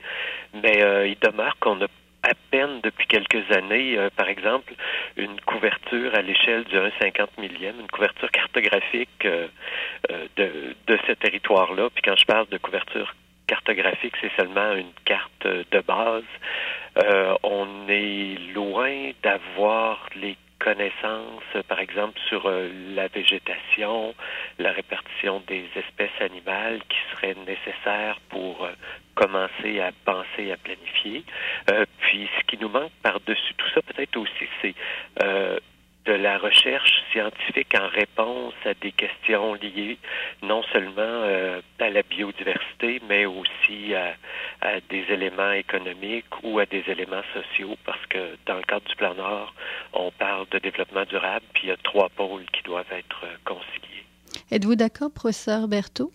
Mais 0.63 0.83
euh, 0.83 1.09
il 1.09 1.19
demeure 1.19 1.57
qu'on 1.61 1.77
n'a 1.77 1.89
à 2.25 2.35
peine 2.51 2.81
depuis 2.83 3.07
quelques 3.07 3.51
années, 3.53 3.99
euh, 3.99 4.09
par 4.17 4.29
exemple, 4.29 4.75
une 5.17 5.39
couverture 5.43 6.15
à 6.15 6.23
l'échelle 6.23 6.65
du 6.65 6.77
1,50 6.77 7.29
millième, 7.39 7.79
une 7.81 7.89
couverture 7.89 8.31
cartographique 8.31 9.25
euh, 9.25 9.49
euh, 10.11 10.27
de, 10.37 10.75
de 10.87 10.99
ce 11.07 11.13
territoire-là. 11.13 11.91
Puis 11.91 12.03
quand 12.03 12.17
je 12.17 12.25
parle 12.25 12.49
de 12.49 12.59
couverture 12.59 13.15
cartographique, 13.47 14.15
c'est 14.23 14.33
seulement 14.37 14.73
une 14.73 14.93
carte 15.05 15.47
de 15.47 15.81
base. 15.81 16.25
on 17.43 17.69
est 17.89 18.39
loin 18.55 19.11
d'avoir 19.23 20.09
les 20.17 20.37
connaissances, 20.65 21.63
par 21.69 21.79
exemple, 21.79 22.19
sur 22.27 22.51
la 22.95 23.09
végétation, 23.09 24.15
la 24.59 24.73
répartition 24.73 25.43
des 25.47 25.69
espèces 25.77 26.19
animales 26.21 26.81
qui 26.89 26.97
seraient 27.13 27.37
nécessaires 27.47 28.19
pour 28.31 28.67
commencer 29.15 29.81
à 29.81 29.93
penser, 30.07 30.51
à 30.51 30.57
planifier. 30.57 31.23
puis, 31.99 32.31
ce 32.39 32.45
qui 32.47 32.57
nous 32.57 32.71
manque 32.71 32.93
par-dessus 33.03 33.55
tout 33.59 33.69
ça, 33.75 33.83
peut-être 33.83 34.17
aussi, 34.17 34.49
c'est 34.63 34.75
de 36.07 36.13
la 36.13 36.39
recherche 36.39 36.93
scientifique 37.11 37.75
en 37.75 37.89
réponse 37.89 38.55
à 38.65 38.75
des 38.75 38.93
questions 38.93 39.55
liées 39.55 39.99
non 40.43 40.63
seulement 40.73 40.93
euh, 40.99 41.61
à 41.79 41.91
la 41.91 42.03
biodiversité, 42.03 43.01
mais 43.09 43.25
aussi 43.27 43.95
à, 43.95 44.15
des 44.91 45.05
éléments 45.11 45.53
économiques 45.53 46.27
ou 46.43 46.59
à 46.59 46.67
des 46.67 46.85
éléments 46.89 47.23
sociaux, 47.33 47.77
parce 47.85 48.05
que 48.07 48.37
dans 48.47 48.57
le 48.57 48.63
cadre 48.63 48.87
du 48.87 48.97
plan 48.97 49.15
Nord, 49.15 49.55
on 49.93 50.11
parle 50.11 50.47
de 50.51 50.59
développement 50.59 51.05
durable, 51.05 51.45
puis 51.55 51.65
il 51.65 51.69
y 51.69 51.73
a 51.73 51.77
trois 51.79 52.09
pôles 52.11 52.45
qui 52.53 52.63
doivent 52.63 52.93
être 52.93 53.25
euh, 53.25 53.37
conciliés. 53.45 54.05
Êtes-vous 54.51 54.77
d'accord, 54.77 55.11
professeur 55.13 55.69
Berthaud? 55.69 56.13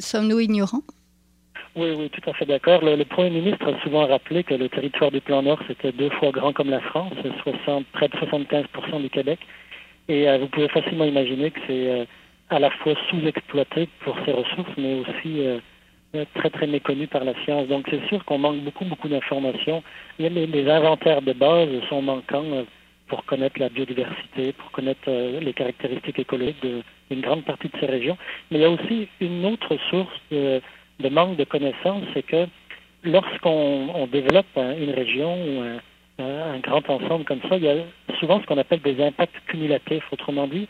Sommes-nous 0.00 0.40
ignorants? 0.40 0.82
Oui, 1.74 1.88
oui, 1.96 2.10
tout 2.10 2.28
à 2.28 2.34
fait 2.34 2.44
d'accord. 2.44 2.84
Le, 2.84 3.02
Premier 3.04 3.30
ministre 3.30 3.66
a 3.66 3.82
souvent 3.82 4.06
rappelé 4.06 4.44
que 4.44 4.52
le 4.52 4.68
territoire 4.68 5.10
du 5.10 5.22
plan 5.22 5.42
Nord, 5.42 5.58
c'était 5.66 5.92
deux 5.92 6.10
fois 6.10 6.30
grand 6.30 6.52
comme 6.52 6.68
la 6.68 6.80
France, 6.80 7.14
60, 7.42 7.86
près 7.92 8.08
de 8.08 8.16
75% 8.18 9.00
du 9.00 9.08
Québec. 9.08 9.38
Et 10.08 10.28
euh, 10.28 10.36
vous 10.36 10.48
pouvez 10.48 10.68
facilement 10.68 11.06
imaginer 11.06 11.50
que 11.50 11.60
c'est 11.66 11.90
euh, 11.90 12.04
à 12.50 12.58
la 12.58 12.68
fois 12.70 12.92
sous-exploité 13.08 13.88
pour 14.00 14.18
ses 14.26 14.32
ressources, 14.32 14.68
mais 14.76 14.96
aussi 15.00 15.46
euh, 15.46 15.60
très, 16.34 16.50
très 16.50 16.66
méconnu 16.66 17.06
par 17.06 17.24
la 17.24 17.32
science. 17.44 17.66
Donc 17.68 17.86
c'est 17.88 18.06
sûr 18.08 18.22
qu'on 18.26 18.36
manque 18.36 18.60
beaucoup, 18.60 18.84
beaucoup 18.84 19.08
d'informations. 19.08 19.82
Les, 20.18 20.28
les, 20.28 20.68
inventaires 20.68 21.22
de 21.22 21.32
base 21.32 21.70
sont 21.88 22.02
manquants 22.02 22.66
pour 23.08 23.24
connaître 23.24 23.58
la 23.58 23.70
biodiversité, 23.70 24.52
pour 24.52 24.70
connaître 24.72 25.10
les 25.40 25.52
caractéristiques 25.54 26.18
écologiques 26.18 26.62
d'une 27.10 27.20
grande 27.22 27.44
partie 27.44 27.68
de 27.68 27.78
ces 27.80 27.86
régions. 27.86 28.18
Mais 28.50 28.58
il 28.58 28.62
y 28.62 28.66
a 28.66 28.70
aussi 28.70 29.08
une 29.20 29.46
autre 29.46 29.74
source 29.88 30.20
de 31.00 31.08
manque 31.08 31.36
de 31.36 31.44
connaissances, 31.44 32.04
c'est 32.14 32.24
que 32.24 32.46
lorsqu'on 33.04 34.06
développe 34.10 34.46
une 34.56 34.90
région 34.90 35.34
ou 35.34 35.62
un, 36.18 36.58
grand 36.58 36.88
ensemble 36.88 37.24
comme 37.24 37.40
ça, 37.48 37.56
il 37.56 37.64
y 37.64 37.68
a 37.68 37.76
souvent 38.20 38.40
ce 38.40 38.46
qu'on 38.46 38.58
appelle 38.58 38.80
des 38.80 39.02
impacts 39.02 39.34
cumulatifs. 39.46 40.04
Autrement 40.12 40.46
dit, 40.46 40.68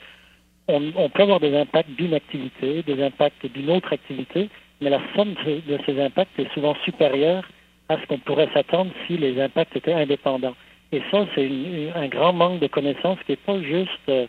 on, 0.68 1.08
peut 1.10 1.22
avoir 1.22 1.40
des 1.40 1.54
impacts 1.56 1.90
d'une 1.90 2.14
activité, 2.14 2.82
des 2.82 3.02
impacts 3.02 3.44
d'une 3.46 3.70
autre 3.70 3.92
activité, 3.92 4.48
mais 4.80 4.90
la 4.90 5.00
somme 5.14 5.34
de, 5.44 5.78
ces 5.84 6.00
impacts 6.00 6.38
est 6.38 6.52
souvent 6.54 6.74
supérieure 6.84 7.44
à 7.88 7.98
ce 7.98 8.06
qu'on 8.06 8.18
pourrait 8.18 8.48
s'attendre 8.54 8.90
si 9.06 9.18
les 9.18 9.40
impacts 9.40 9.76
étaient 9.76 9.92
indépendants. 9.92 10.54
Et 10.92 11.02
ça, 11.10 11.26
c'est 11.34 11.50
un 11.94 12.08
grand 12.08 12.32
manque 12.32 12.60
de 12.60 12.66
connaissances 12.66 13.18
qui 13.26 13.32
n'est 13.32 13.36
pas 13.36 13.60
juste 13.60 13.90
euh, 14.08 14.26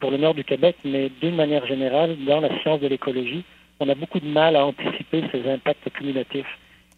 pour 0.00 0.10
le 0.10 0.16
nord 0.16 0.34
du 0.34 0.44
Québec, 0.44 0.76
mais 0.84 1.10
d'une 1.20 1.36
manière 1.36 1.66
générale 1.66 2.16
dans 2.26 2.40
la 2.40 2.48
science 2.60 2.80
de 2.80 2.88
l'écologie 2.88 3.44
on 3.80 3.88
a 3.88 3.94
beaucoup 3.94 4.20
de 4.20 4.28
mal 4.28 4.56
à 4.56 4.64
anticiper 4.64 5.24
ces 5.32 5.48
impacts 5.48 5.90
cumulatifs. 5.90 6.46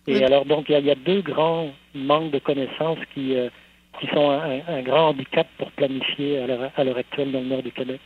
Et 0.06 0.24
alors, 0.24 0.46
donc, 0.46 0.66
il 0.70 0.86
y, 0.86 0.90
a, 0.90 0.94
deux 0.94 1.20
grands 1.20 1.70
manques 1.94 2.30
de 2.30 2.38
connaissances 2.38 2.98
qui, 3.12 3.36
euh, 3.36 3.50
qui 4.00 4.06
sont 4.06 4.30
un, 4.30 4.82
grand 4.82 5.08
handicap 5.08 5.46
pour 5.58 5.70
planifier 5.72 6.38
à 6.38 6.46
l'heure 6.46 6.96
actuelle 6.96 7.30
dans 7.30 7.40
le 7.40 7.46
nord 7.46 7.62
du 7.62 7.72
Québec. 7.72 8.00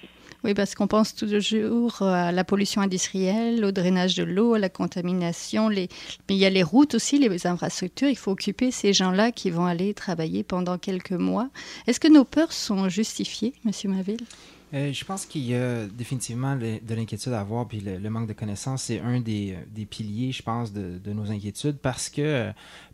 Oui, 0.45 0.55
parce 0.55 0.75
qu'on 0.75 0.89
pense 0.89 1.15
toujours 1.15 2.03
à 2.03 2.33
la 2.33 2.43
pollution 2.43 2.83
industrielle, 2.83 3.65
au 3.65 3.71
drainage 3.71 4.17
de 4.17 4.25
l'eau, 4.25 4.55
à 4.55 4.59
la 4.59 4.69
contamination. 4.69 5.69
Les... 5.69 5.89
Mais 6.29 6.35
il 6.35 6.39
y 6.39 6.47
a 6.47 6.51
les 6.51 6.65
routes 6.65 6.97
aussi, 6.97 7.19
les 7.19 7.47
infrastructures. 7.47 8.09
Il 8.09 8.17
faut 8.17 8.33
occuper 8.33 8.73
ces 8.73 8.93
gens-là 8.93 9.31
qui 9.31 9.51
vont 9.51 9.67
aller 9.67 9.95
travailler 9.95 10.43
pendant 10.43 10.79
quelques 10.79 11.13
mois. 11.13 11.49
Est-ce 11.87 12.01
que 12.01 12.09
nos 12.09 12.25
peurs 12.25 12.53
sont 12.53 12.89
justifiées, 12.89 13.53
Monsieur 13.65 13.91
Maville? 13.91 14.25
Euh, 14.75 14.93
je 14.93 15.05
pense 15.05 15.27
qu'il 15.27 15.43
y 15.43 15.55
a 15.55 15.87
définitivement 15.87 16.57
de 16.57 16.95
l'inquiétude 16.95 17.33
à 17.33 17.41
avoir, 17.41 17.67
puis 17.69 17.81
le, 17.81 18.11
manque 18.11 18.29
de 18.29 18.33
connaissances, 18.33 18.85
c'est 18.85 19.01
un 19.01 19.21
des, 19.21 19.57
des, 19.71 19.87
piliers, 19.87 20.33
je 20.33 20.43
pense, 20.43 20.73
de, 20.73 21.13
nos 21.13 21.31
inquiétudes, 21.31 21.79
parce 21.79 22.09
que 22.09 22.53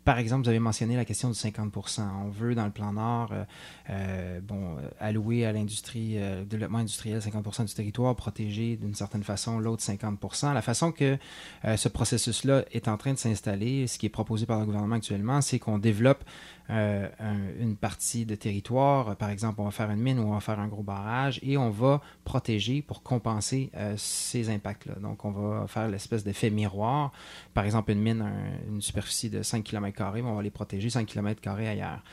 par 0.09 0.17
exemple, 0.17 0.41
vous 0.41 0.49
avez 0.49 0.57
mentionné 0.57 0.95
la 0.95 1.05
question 1.05 1.29
du 1.29 1.35
50% 1.35 2.01
On 2.25 2.29
veut, 2.29 2.55
dans 2.55 2.65
le 2.65 2.71
plan 2.71 2.93
Nord, 2.93 3.29
euh, 3.31 3.43
euh, 3.91 4.39
bon, 4.41 4.75
euh, 4.77 4.89
allouer 4.99 5.45
à 5.45 5.51
l'industrie, 5.51 6.17
développement 6.47 6.79
industriel 6.79 7.19
50% 7.19 7.65
du 7.65 7.73
territoire, 7.75 8.15
protéger 8.15 8.75
d'une 8.75 8.95
certaine 8.95 9.21
façon 9.21 9.59
l'autre 9.59 9.83
50% 9.83 10.51
La 10.55 10.63
façon 10.63 10.91
que 10.91 11.17
ce 11.63 11.87
processus-là 11.89 12.65
est 12.71 12.87
en 12.87 12.97
train 12.97 13.13
de 13.13 13.19
s'installer, 13.19 13.85
ce 13.85 13.99
qui 13.99 14.07
est 14.07 14.09
proposé 14.09 14.47
par 14.47 14.59
le 14.59 14.65
gouvernement 14.65 14.95
actuellement, 14.95 15.41
c'est 15.41 15.59
qu'on 15.59 15.77
développe 15.77 16.23
une 16.69 17.75
partie 17.75 18.25
de 18.25 18.35
territoire. 18.35 19.15
Par 19.15 19.29
exemple, 19.29 19.61
on 19.61 19.65
va 19.65 19.71
faire 19.71 19.89
une 19.89 20.01
mine 20.01 20.19
ou 20.19 20.23
on 20.23 20.33
va 20.33 20.39
faire 20.39 20.59
un 20.59 20.67
gros 20.67 20.83
barrage 20.83 21.39
et 21.41 21.57
on 21.57 21.69
va 21.69 22.01
protéger 22.23 22.81
pour 22.81 23.01
compenser 23.01 23.71
ces 23.97 24.49
impacts-là. 24.49 24.95
Donc, 25.01 25.25
on 25.25 25.31
va 25.31 25.67
faire 25.67 25.87
l'espèce 25.87 26.23
d'effet 26.23 26.49
miroir. 26.49 27.11
Par 27.53 27.65
exemple, 27.65 27.91
une 27.91 28.01
mine, 28.01 28.31
une 28.67 28.81
superficie 28.81 29.29
de 29.29 29.41
5 29.41 29.63
km 29.63 30.03
on 30.23 30.35
va 30.35 30.41
les 30.41 30.51
protéger 30.51 30.89
5 30.89 31.05
km 31.05 31.41
ailleurs. 31.47 32.03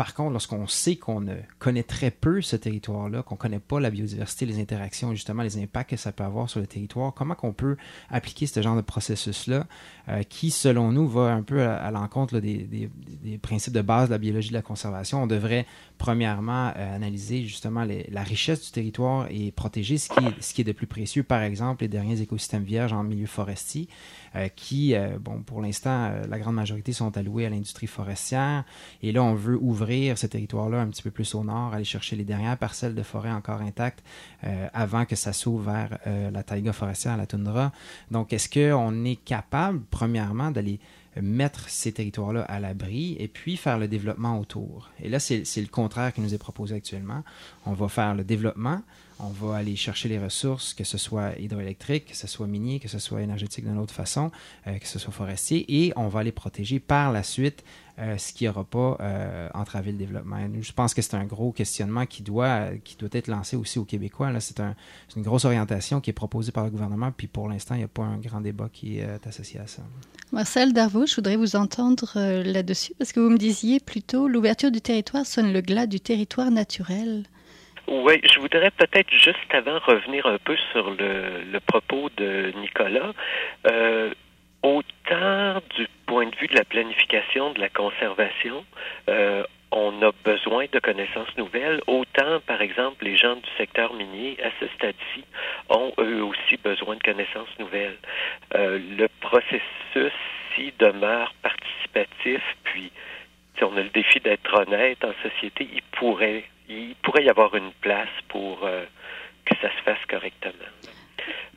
Par 0.00 0.14
contre, 0.14 0.32
lorsqu'on 0.32 0.66
sait 0.66 0.96
qu'on 0.96 1.26
connaît 1.58 1.82
très 1.82 2.10
peu 2.10 2.40
ce 2.40 2.56
territoire-là, 2.56 3.22
qu'on 3.22 3.34
ne 3.34 3.38
connaît 3.38 3.58
pas 3.58 3.80
la 3.80 3.90
biodiversité, 3.90 4.46
les 4.46 4.58
interactions, 4.58 5.12
justement 5.12 5.42
les 5.42 5.62
impacts 5.62 5.90
que 5.90 5.98
ça 5.98 6.10
peut 6.10 6.24
avoir 6.24 6.48
sur 6.48 6.58
le 6.58 6.66
territoire, 6.66 7.12
comment 7.12 7.34
qu'on 7.34 7.52
peut 7.52 7.76
appliquer 8.08 8.46
ce 8.46 8.62
genre 8.62 8.76
de 8.76 8.80
processus-là 8.80 9.66
euh, 10.08 10.22
qui, 10.22 10.50
selon 10.50 10.90
nous, 10.90 11.06
va 11.06 11.34
un 11.34 11.42
peu 11.42 11.62
à, 11.64 11.90
l'encontre 11.90 12.38
des, 12.38 12.88
principes 13.42 13.74
de 13.74 13.82
base 13.82 14.08
de 14.08 14.12
la 14.12 14.18
biologie 14.18 14.48
de 14.48 14.54
la 14.54 14.62
conservation? 14.62 15.22
On 15.22 15.26
devrait, 15.26 15.66
premièrement, 16.00 16.72
euh, 16.76 16.96
analyser 16.96 17.44
justement 17.44 17.84
la 17.84 18.22
richesse 18.22 18.64
du 18.64 18.70
territoire 18.70 19.26
et 19.30 19.52
protéger 19.52 19.98
ce 19.98 20.08
qui, 20.08 20.62
est, 20.62 20.64
de 20.64 20.72
plus 20.72 20.86
précieux, 20.86 21.22
par 21.22 21.42
exemple, 21.42 21.82
les 21.82 21.88
derniers 21.88 22.22
écosystèmes 22.22 22.64
vierges 22.64 22.94
en 22.94 23.02
milieu 23.02 23.26
forestier, 23.26 23.86
euh, 24.34 24.48
qui, 24.48 24.94
bon, 25.20 25.42
pour 25.42 25.60
l'instant, 25.60 26.10
la 26.26 26.38
grande 26.38 26.54
majorité 26.54 26.94
sont 26.94 27.14
alloués 27.18 27.44
à 27.44 27.50
l'industrie 27.50 27.86
forestière. 27.86 28.64
Et 29.02 29.12
là, 29.12 29.22
on 29.22 29.34
veut 29.34 29.58
ouvrir 29.60 30.16
ce 30.16 30.26
territoire-là 30.26 30.80
un 30.80 30.88
petit 30.88 31.02
peu 31.02 31.10
plus 31.10 31.34
au 31.34 31.44
nord, 31.44 31.74
aller 31.74 31.84
chercher 31.84 32.16
les 32.16 32.24
dernières 32.24 32.56
parcelles 32.56 32.94
de 32.94 33.02
forêt 33.02 33.30
encore 33.30 33.60
intactes 33.60 34.02
avant 34.72 35.04
que 35.04 35.16
ça 35.16 35.34
s'ouvre 35.34 35.70
vers 35.70 35.98
la 36.32 36.42
taïga 36.42 36.72
forestière, 36.72 37.18
la 37.18 37.26
toundra. 37.26 37.72
Donc, 38.10 38.32
est-ce 38.32 38.48
qu'on 38.48 39.04
est 39.04 39.22
capable, 39.22 39.82
premièrement, 39.90 40.50
d'aller 40.50 40.80
mettre 41.20 41.68
ces 41.68 41.92
territoires-là 41.92 42.42
à 42.42 42.60
l'abri 42.60 43.16
et 43.18 43.28
puis 43.28 43.56
faire 43.56 43.78
le 43.78 43.88
développement 43.88 44.38
autour. 44.38 44.90
Et 45.02 45.08
là, 45.08 45.18
c'est 45.18 45.44
le 45.56 45.66
contraire 45.66 46.12
qui 46.12 46.20
nous 46.20 46.34
est 46.34 46.38
proposé 46.38 46.74
actuellement. 46.74 47.24
On 47.66 47.72
va 47.72 47.88
faire 47.88 48.14
le 48.14 48.24
développement, 48.24 48.82
on 49.22 49.28
va 49.28 49.56
aller 49.56 49.76
chercher 49.76 50.08
les 50.08 50.18
ressources, 50.18 50.74
que 50.74 50.84
ce 50.84 50.98
soit 50.98 51.38
hydroélectrique, 51.38 52.06
que 52.06 52.16
ce 52.16 52.26
soit 52.26 52.46
minier, 52.46 52.80
que 52.80 52.88
ce 52.88 52.98
soit 52.98 53.22
énergétique 53.22 53.64
d'une 53.64 53.78
autre 53.78 53.94
façon, 53.94 54.30
euh, 54.66 54.78
que 54.78 54.86
ce 54.86 54.98
soit 54.98 55.12
forestier, 55.12 55.64
et 55.68 55.92
on 55.96 56.08
va 56.08 56.22
les 56.22 56.32
protéger 56.32 56.80
par 56.80 57.12
la 57.12 57.22
suite, 57.22 57.64
euh, 57.98 58.16
ce 58.16 58.32
qui 58.32 58.46
n'aura 58.46 58.64
pas 58.64 58.96
euh, 59.00 59.48
entravé 59.52 59.92
le 59.92 59.98
développement. 59.98 60.38
Je 60.60 60.72
pense 60.72 60.94
que 60.94 61.02
c'est 61.02 61.14
un 61.14 61.24
gros 61.24 61.52
questionnement 61.52 62.06
qui 62.06 62.22
doit, 62.22 62.68
qui 62.82 62.96
doit 62.96 63.10
être 63.12 63.28
lancé 63.28 63.56
aussi 63.56 63.78
aux 63.78 63.84
Québécois. 63.84 64.32
C'est 64.40 64.60
un, 64.60 64.74
une 65.16 65.22
grosse 65.22 65.44
orientation 65.44 66.00
qui 66.00 66.10
est 66.10 66.14
proposée 66.14 66.52
par 66.52 66.64
le 66.64 66.70
gouvernement, 66.70 67.12
puis 67.12 67.26
pour 67.26 67.48
l'instant, 67.48 67.74
il 67.74 67.78
n'y 67.78 67.84
a 67.84 67.88
pas 67.88 68.04
un 68.04 68.18
grand 68.18 68.40
débat 68.40 68.68
qui 68.72 68.98
est 68.98 69.26
associé 69.26 69.60
à 69.60 69.66
ça. 69.66 69.82
Marcel 70.32 70.72
Darvaux, 70.72 71.06
je 71.06 71.16
voudrais 71.16 71.36
vous 71.36 71.56
entendre 71.56 72.12
là-dessus, 72.16 72.94
parce 72.98 73.12
que 73.12 73.20
vous 73.20 73.30
me 73.30 73.38
disiez 73.38 73.80
plutôt 73.80 74.28
l'ouverture 74.28 74.70
du 74.70 74.80
territoire 74.80 75.26
sonne 75.26 75.52
le 75.52 75.60
glas 75.60 75.86
du 75.86 76.00
territoire 76.00 76.50
naturel. 76.50 77.24
Oui, 77.90 78.20
je 78.22 78.38
voudrais 78.38 78.70
peut-être 78.70 79.12
juste 79.12 79.52
avant 79.52 79.80
revenir 79.80 80.24
un 80.24 80.38
peu 80.38 80.56
sur 80.70 80.92
le, 80.92 81.42
le 81.42 81.58
propos 81.58 82.08
de 82.16 82.52
Nicolas. 82.58 83.12
Euh, 83.68 84.14
autant 84.62 85.60
du 85.76 85.88
point 86.06 86.26
de 86.26 86.36
vue 86.36 86.46
de 86.46 86.54
la 86.54 86.64
planification, 86.64 87.52
de 87.52 87.58
la 87.58 87.68
conservation, 87.68 88.64
euh, 89.08 89.42
on 89.72 90.00
a 90.02 90.12
besoin 90.24 90.66
de 90.72 90.78
connaissances 90.78 91.36
nouvelles, 91.36 91.80
autant, 91.88 92.38
par 92.46 92.62
exemple, 92.62 93.04
les 93.04 93.16
gens 93.16 93.34
du 93.34 93.50
secteur 93.58 93.92
minier, 93.94 94.36
à 94.44 94.50
ce 94.60 94.68
stade-ci, 94.76 95.24
ont 95.68 95.92
eux 95.98 96.22
aussi 96.22 96.58
besoin 96.62 96.94
de 96.94 97.02
connaissances 97.02 97.58
nouvelles. 97.58 97.98
Euh, 98.54 98.78
le 98.98 99.08
processus, 99.20 100.12
s'y 100.54 100.72
demeure 100.78 101.34
participatif, 101.42 102.40
puis 102.62 102.92
si 103.56 103.64
on 103.64 103.76
a 103.76 103.82
le 103.82 103.90
défi 103.90 104.20
d'être 104.20 104.54
honnête 104.54 105.04
en 105.04 105.12
société, 105.28 105.68
il 105.72 105.82
pourrait 105.90 106.44
il 106.70 106.94
pourrait 107.02 107.24
y 107.24 107.28
avoir 107.28 107.54
une 107.54 107.72
place 107.80 108.08
pour 108.28 108.60
euh, 108.64 108.84
que 109.44 109.54
ça 109.56 109.68
se 109.76 109.82
fasse 109.82 110.04
correctement. 110.08 110.52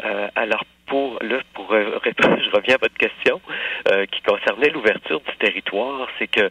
Euh, 0.03 0.27
alors, 0.36 0.63
pour 0.88 1.20
là, 1.22 1.39
pour 1.53 1.72
euh, 1.72 1.98
répondre, 2.03 2.41
je 2.43 2.50
reviens 2.50 2.75
à 2.75 2.79
votre 2.79 2.98
question 2.98 3.39
qui 4.12 4.22
concernait 4.22 4.70
l'ouverture 4.70 5.20
du 5.20 5.36
territoire, 5.38 6.08
c'est 6.17 6.27
que 6.27 6.50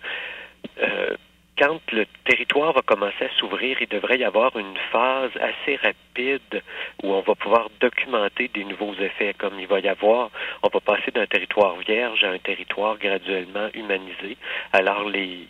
quand 1.59 1.81
le 1.93 2.07
territoire 2.25 2.73
va 2.73 2.83
commencer 2.83 3.25
à 3.25 3.39
s'ouvrir, 3.39 3.79
il 3.81 3.89
devrait 3.89 4.19
y 4.19 4.25
avoir 4.25 4.57
une 4.57 4.77
phase 4.91 5.31
assez 5.37 5.77
rapide 5.77 6.63
où 7.03 7.13
on 7.13 7.21
va 7.21 7.35
pouvoir 7.35 7.69
documenter 7.81 8.49
des 8.49 8.65
nouveaux 8.65 8.95
effets, 8.95 9.35
comme 9.35 9.59
il 9.59 9.67
va 9.67 9.81
y 9.81 9.89
avoir, 9.89 10.31
on 10.63 10.69
va 10.69 10.81
passer 10.81 11.11
d'un 11.11 11.27
territoire 11.27 11.77
vierge 11.77 12.23
à 12.25 12.31
un 12.31 12.39
territoire 12.39 12.99
graduellement 12.99 13.69
humanisé. 13.75 14.37
Alors 14.73 15.09
les 15.09 15.49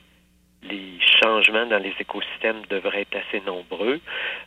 les 0.63 0.99
changements 1.23 1.67
dans 1.67 1.79
les 1.79 1.95
écosystèmes 1.99 2.63
devraient 2.71 3.03
être 3.03 3.17
assez 3.17 3.41
nombreux. 3.45 4.01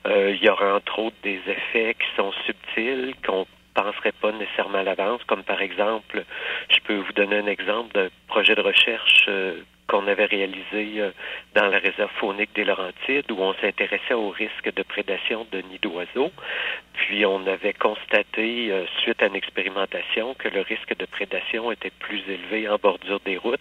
Euh, 0.08 0.32
il 0.32 0.44
y 0.44 0.50
aura 0.50 0.76
entre 0.76 1.00
autres 1.00 1.16
des 1.24 1.42
effets 1.48 1.96
qui 1.96 2.08
sont 2.16 2.32
subtils, 2.46 3.16
qu'on 3.26 3.46
penserait 3.74 4.14
pas 4.14 4.32
nécessairement 4.32 4.80
à 4.80 4.84
l'avance, 4.84 5.22
comme 5.26 5.44
par 5.44 5.62
exemple, 5.62 6.24
je 6.70 6.80
peux 6.86 6.96
vous 6.96 7.14
donner 7.14 7.38
un 7.40 7.48
exemple 7.48 7.94
d'un 7.94 8.08
projet 8.28 8.56
de 8.56 8.62
recherche 8.62 9.26
euh, 9.28 9.62
qu'on 9.88 10.08
avait 10.08 10.26
réalisé 10.26 11.00
euh, 11.00 11.12
dans 11.54 11.68
la 11.68 11.80
réserve 11.80 12.12
faunique 12.20 12.54
des 12.56 12.64
Laurentides 12.64 13.32
où 13.32 13.38
on 13.40 13.54
s'intéressait 13.56 14.14
au 14.14 14.30
risque 14.30 14.74
de 14.74 14.84
prédation 14.84 15.46
de 15.52 15.62
nids 15.62 15.80
d'oiseaux. 15.82 16.32
Puis 16.94 17.26
on 17.26 17.46
avait 17.46 17.74
constaté, 17.74 18.72
euh, 18.72 18.86
suite 19.00 19.22
à 19.22 19.28
une 19.28 19.36
expérimentation, 19.36 20.34
que 20.34 20.48
le 20.48 20.62
risque 20.62 20.98
de 20.98 21.06
prédation 21.06 21.72
était 21.72 21.92
plus 21.92 22.24
élevé 22.28 22.68
en 22.68 22.78
bordure 22.78 23.20
des 23.22 23.38
routes 23.38 23.60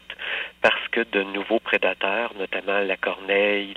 parce 0.62 0.88
que 0.88 1.00
de 1.12 1.22
nouveaux 1.22 1.60
prédateurs, 1.60 2.32
notamment 2.38 2.80
la 2.80 2.96
corneille, 2.96 3.74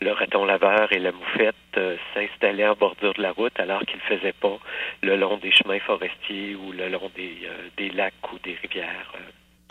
le, 0.00 0.12
raton 0.12 0.44
laveur 0.44 0.92
et 0.92 0.98
la 0.98 1.12
moufette, 1.12 1.54
euh, 1.76 1.96
s'installaient 2.14 2.68
en 2.68 2.74
bordure 2.74 3.14
de 3.14 3.22
la 3.22 3.32
route 3.32 3.58
alors 3.60 3.82
qu'ils 3.82 3.98
ne 3.98 4.16
faisaient 4.16 4.32
pas 4.32 4.58
le 5.02 5.16
long 5.16 5.36
des 5.36 5.52
chemins 5.52 5.80
forestiers 5.80 6.56
ou 6.56 6.72
le 6.72 6.88
long 6.88 7.10
des 7.14 7.90
lacs 7.90 8.32
ou 8.32 8.38
des 8.40 8.56
rivières 8.62 9.12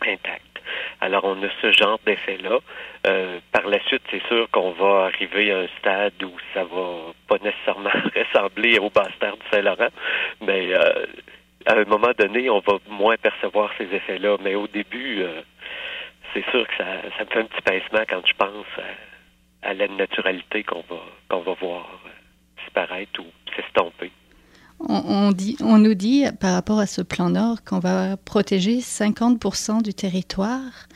intactes. 0.07 0.51
Alors, 0.99 1.23
on 1.25 1.41
a 1.43 1.49
ce 1.61 1.71
genre 1.71 1.99
d'effet-là. 2.05 2.59
Euh, 3.07 3.39
par 3.51 3.67
la 3.67 3.81
suite, 3.85 4.03
c'est 4.11 4.25
sûr 4.27 4.49
qu'on 4.51 4.71
va 4.71 5.05
arriver 5.05 5.51
à 5.51 5.59
un 5.59 5.67
stade 5.79 6.21
où 6.23 6.31
ça 6.53 6.63
va 6.63 7.13
pas 7.27 7.37
nécessairement 7.43 7.89
ressembler 8.15 8.77
au 8.79 8.89
bastard 8.89 9.37
du 9.37 9.45
Saint-Laurent, 9.51 9.89
mais 10.41 10.73
euh, 10.73 11.05
à 11.65 11.73
un 11.73 11.85
moment 11.85 12.11
donné, 12.17 12.49
on 12.49 12.59
va 12.59 12.77
moins 12.89 13.17
percevoir 13.17 13.71
ces 13.77 13.85
effets-là. 13.85 14.37
Mais 14.41 14.55
au 14.55 14.67
début, 14.67 15.23
euh, 15.23 15.41
c'est 16.33 16.47
sûr 16.51 16.67
que 16.67 16.75
ça, 16.77 16.85
ça 17.17 17.25
me 17.25 17.29
fait 17.29 17.39
un 17.39 17.45
petit 17.45 17.61
pincement 17.61 18.03
quand 18.07 18.25
je 18.25 18.33
pense 18.33 18.65
à, 19.63 19.69
à 19.69 19.73
la 19.73 19.87
naturalité 19.87 20.63
qu'on 20.63 20.83
va 20.89 21.01
qu'on 21.29 21.41
va 21.41 21.53
voir 21.53 21.87
disparaître 22.63 23.19
ou 23.19 23.25
s'estomper. 23.55 24.11
On, 24.89 25.77
nous 25.77 25.93
dit 25.93 26.25
par 26.39 26.53
rapport 26.53 26.79
à 26.79 26.87
ce 26.87 27.01
plan 27.01 27.29
Nord 27.29 27.63
qu'on 27.63 27.79
va 27.79 28.17
protéger 28.17 28.79
50% 28.79 29.81
du 29.81 29.93
territoire. 29.93 30.87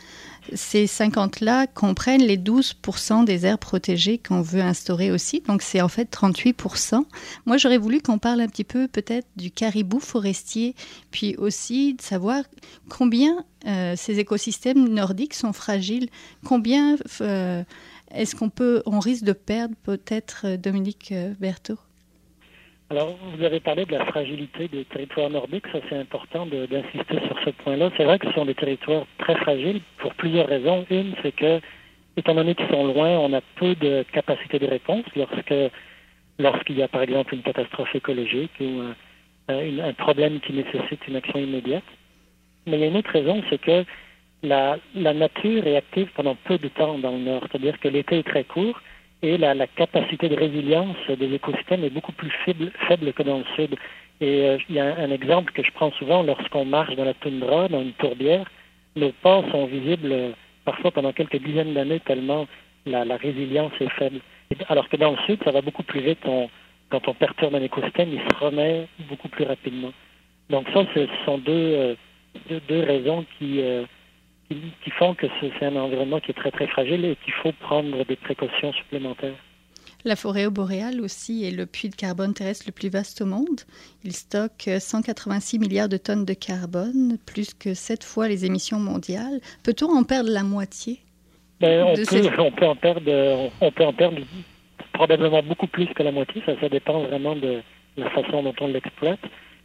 Ces 0.53 0.85
50-là 0.85 1.65
comprennent 1.67 2.21
les 2.21 2.37
12% 2.37 3.25
des 3.25 3.45
aires 3.45 3.57
protégées 3.57 4.19
qu'on 4.19 4.41
veut 4.41 4.61
instaurer 4.61 5.11
aussi, 5.11 5.41
donc 5.47 5.63
c'est 5.63 5.81
en 5.81 5.87
fait 5.87 6.11
38%. 6.11 7.03
Moi, 7.45 7.57
j'aurais 7.57 7.79
voulu 7.79 7.99
qu'on 7.99 8.19
parle 8.19 8.41
un 8.41 8.47
petit 8.47 8.63
peu 8.63 8.87
peut-être 8.87 9.27
du 9.37 9.49
caribou 9.49 9.99
forestier, 9.99 10.75
puis 11.09 11.35
aussi 11.37 11.95
de 11.95 12.01
savoir 12.01 12.43
combien 12.89 13.43
euh, 13.65 13.95
ces 13.97 14.19
écosystèmes 14.19 14.87
nordiques 14.87 15.33
sont 15.33 15.53
fragiles, 15.53 16.09
combien 16.43 16.97
euh, 17.21 17.63
est-ce 18.11 18.35
qu'on 18.35 18.49
peut, 18.49 18.83
on 18.85 18.99
risque 18.99 19.23
de 19.23 19.33
perdre 19.33 19.73
peut-être 19.83 20.41
euh, 20.45 20.57
Dominique 20.57 21.11
Berthaud? 21.39 21.79
Alors, 22.91 23.17
vous 23.35 23.43
avez 23.43 23.59
parlé 23.59 23.85
de 23.85 23.91
la 23.93 24.05
fragilité 24.05 24.67
des 24.67 24.85
territoires 24.85 25.31
nordiques, 25.31 25.65
ça 25.71 25.79
c'est 25.89 25.97
important 25.97 26.45
d'insister 26.45 27.19
sur 27.25 27.39
ce 27.43 27.49
point-là. 27.49 27.89
C'est 27.97 28.03
vrai 28.03 28.19
que 28.19 28.27
ce 28.27 28.33
sont 28.33 28.45
des 28.45 28.53
territoires 28.53 29.05
très 29.17 29.35
fragiles 29.37 29.81
pour 29.97 30.13
plusieurs 30.13 30.47
raisons. 30.47 30.85
Une, 30.91 31.15
c'est 31.23 31.31
que, 31.31 31.59
étant 32.15 32.35
donné 32.35 32.53
qu'ils 32.53 32.69
sont 32.69 32.85
loin, 32.85 33.17
on 33.17 33.33
a 33.33 33.41
peu 33.55 33.73
de 33.73 34.05
capacité 34.13 34.59
de 34.59 34.67
réponse 34.67 35.03
lorsque 35.15 35.53
lorsqu'il 36.37 36.77
y 36.77 36.83
a 36.83 36.87
par 36.87 37.01
exemple 37.01 37.33
une 37.33 37.41
catastrophe 37.41 37.95
écologique 37.95 38.51
ou 38.59 38.81
un, 39.47 39.79
un, 39.79 39.93
problème 39.93 40.39
qui 40.41 40.53
nécessite 40.53 41.07
une 41.07 41.15
action 41.15 41.39
immédiate. 41.39 41.83
Mais 42.67 42.77
il 42.77 42.81
y 42.81 42.83
a 42.83 42.87
une 42.87 42.97
autre 42.97 43.11
raison, 43.11 43.41
c'est 43.49 43.61
que 43.61 43.83
la, 44.43 44.77
la 44.93 45.13
nature 45.13 45.65
est 45.65 45.77
active 45.77 46.09
pendant 46.15 46.35
peu 46.35 46.59
de 46.59 46.67
temps 46.67 46.99
dans 46.99 47.11
le 47.11 47.19
nord, 47.19 47.41
c'est-à-dire 47.49 47.79
que 47.79 47.87
l'été 47.87 48.19
est 48.19 48.27
très 48.27 48.43
court 48.43 48.79
et 49.21 49.37
la, 49.37 49.67
capacité 49.67 50.29
de 50.29 50.35
résilience 50.35 50.97
des 51.07 51.33
écosystèmes 51.33 51.83
est 51.83 51.89
beaucoup 51.89 52.11
plus 52.11 52.29
faible, 52.45 52.71
faible 52.87 53.13
que 53.13 53.23
dans 53.23 53.39
le 53.39 53.45
sud. 53.55 53.75
Et 54.21 54.47
euh, 54.47 54.57
il 54.69 54.75
y 54.75 54.79
a 54.79 54.95
un, 54.97 55.11
exemple 55.11 55.51
que 55.51 55.63
je 55.63 55.71
prends 55.71 55.91
souvent 55.91 56.23
lorsqu'on 56.23 56.65
marche 56.65 56.95
dans 56.95 57.05
la 57.05 57.13
toundra, 57.13 57.67
dans 57.67 57.81
une 57.81 57.93
tourbière, 57.93 58.49
nos 58.95 59.11
pas 59.11 59.43
sont 59.51 59.65
visibles 59.65 60.11
euh, 60.11 60.31
parfois 60.63 60.91
pendant 60.91 61.11
quelques 61.11 61.41
dizaines 61.43 61.73
d'années 61.73 61.99
tellement 61.99 62.47
la, 62.85 63.03
résilience 63.17 63.73
est 63.79 63.89
faible. 63.89 64.19
alors 64.69 64.87
que 64.89 64.97
dans 64.97 65.11
le 65.11 65.17
sud, 65.25 65.39
ça 65.43 65.51
va 65.51 65.61
beaucoup 65.61 65.83
plus 65.83 66.01
vite. 66.01 66.19
On, 66.25 66.49
quand 66.89 67.07
on 67.07 67.13
perturbe 67.13 67.55
un 67.55 67.63
écosystème, 67.63 68.09
il 68.13 68.19
se 68.19 68.43
remet 68.43 68.87
beaucoup 69.09 69.27
plus 69.27 69.43
rapidement. 69.43 69.91
Donc 70.49 70.67
ça, 70.73 70.85
ce 70.93 71.07
sont 71.25 71.39
deux, 71.39 71.51
euh, 71.51 71.95
deux, 72.69 72.81
raisons 72.81 73.25
qui, 73.37 73.61
qui, 74.49 74.91
font 74.91 75.15
que 75.15 75.27
c'est 75.39 75.65
un 75.65 75.75
environnement 75.75 76.19
qui 76.19 76.31
est 76.31 76.35
très 76.35 76.51
très 76.51 76.67
fragile 76.67 77.05
et 77.05 77.17
qu'il 77.23 77.33
faut 77.33 77.51
prendre 77.53 78.05
des 78.05 78.15
précautions 78.15 78.73
supplémentaires. 78.73 79.35
La 80.03 80.15
forêt 80.15 80.47
boréale 80.49 81.01
aussi 81.01 81.45
est 81.45 81.51
le 81.51 81.65
puits 81.65 81.89
de 81.89 81.95
carbone 81.95 82.33
terrestre 82.33 82.65
le 82.67 82.71
plus 82.71 82.89
vaste 82.89 83.21
au 83.21 83.25
monde. 83.25 83.61
Il 84.03 84.13
stocke 84.13 84.69
186 84.79 85.57
milliards 85.57 85.89
de 85.89 85.97
tonnes 85.97 86.25
de 86.25 86.33
carbone, 86.33 87.17
plus 87.25 87.55
que 87.55 87.73
sept 87.73 88.03
fois 88.03 88.27
les 88.27 88.45
émissions 88.45 88.79
mondiales. 88.79 89.39
Peut-on 89.63 89.89
en 89.97 90.03
perdre 90.03 90.29
la 90.29 90.43
moitié 90.43 90.99
ben, 91.59 91.83
on, 91.83 91.93
peut, 91.95 92.31
on, 92.37 92.51
peut, 92.51 92.65
en 92.65 92.75
perdre, 92.75 93.51
on 93.61 93.71
peut 93.71 93.85
en 93.85 93.93
perdre 93.93 94.19
probablement 94.93 95.41
beaucoup 95.41 95.67
plus 95.67 95.87
que 95.87 96.03
la 96.03 96.11
moitié. 96.11 96.43
Ça, 96.45 96.51
ça 96.59 96.69
dépend 96.69 96.99
vraiment 97.03 97.35
de 97.35 97.61
la 97.97 98.09
façon 98.11 98.43
dont 98.43 98.53
on 98.59 98.67
l'exploite. 98.67 99.19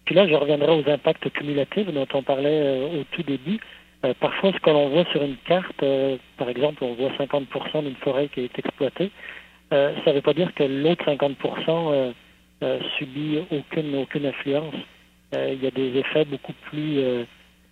Puis 0.05 0.15
là, 0.15 0.27
je 0.27 0.35
reviendrai 0.35 0.71
aux 0.73 0.89
impacts 0.89 1.31
cumulatifs 1.31 1.89
dont 1.89 2.07
on 2.15 2.23
parlait 2.23 2.61
euh, 2.63 3.01
au 3.01 3.05
tout 3.13 3.23
début. 3.23 3.61
Euh, 4.05 4.15
parfois, 4.19 4.53
ce 4.53 4.59
que 4.61 4.71
l'on 4.71 4.89
voit 4.89 5.05
sur 5.13 5.23
une 5.23 5.37
carte, 5.45 5.83
euh, 5.83 6.17
par 6.39 6.49
exemple, 6.49 6.83
on 6.85 6.95
voit 6.95 7.11
50% 7.19 7.83
d'une 7.83 7.97
forêt 7.97 8.29
qui 8.29 8.41
est 8.41 8.59
exploitée. 8.59 9.11
Euh, 9.73 9.95
ça 10.05 10.11
ne 10.11 10.17
veut 10.17 10.23
pas 10.23 10.33
dire 10.33 10.55
que 10.55 10.65
l'autre 10.65 11.05
50% 11.05 12.15
subit 12.99 13.39
aucune, 13.51 13.97
aucune 13.97 14.27
influence. 14.27 14.75
il 15.33 15.63
y 15.63 15.67
a 15.67 15.71
des 15.71 15.97
effets 15.99 16.27
beaucoup 16.27 16.53
plus 16.71 17.01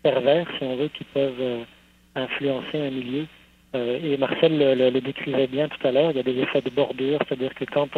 pervers, 0.03 0.47
si 0.57 0.65
on 0.65 0.77
veut, 0.77 0.89
qui 0.89 1.05
peuvent 1.05 1.67
influencer 2.15 2.79
un 2.79 2.91
milieu. 2.91 3.27
et 3.75 4.17
Marcel 4.17 4.57
le, 4.57 5.01
décrivait 5.01 5.47
bien 5.47 5.69
tout 5.69 5.87
à 5.87 5.93
l'heure, 5.93 6.11
il 6.13 6.17
y 6.17 6.21
a 6.21 6.23
des 6.23 6.39
effets 6.39 6.63
de 6.63 6.71
bordure, 6.71 7.19
c'est-à-dire 7.29 7.55
que 7.55 7.67
quand 7.67 7.91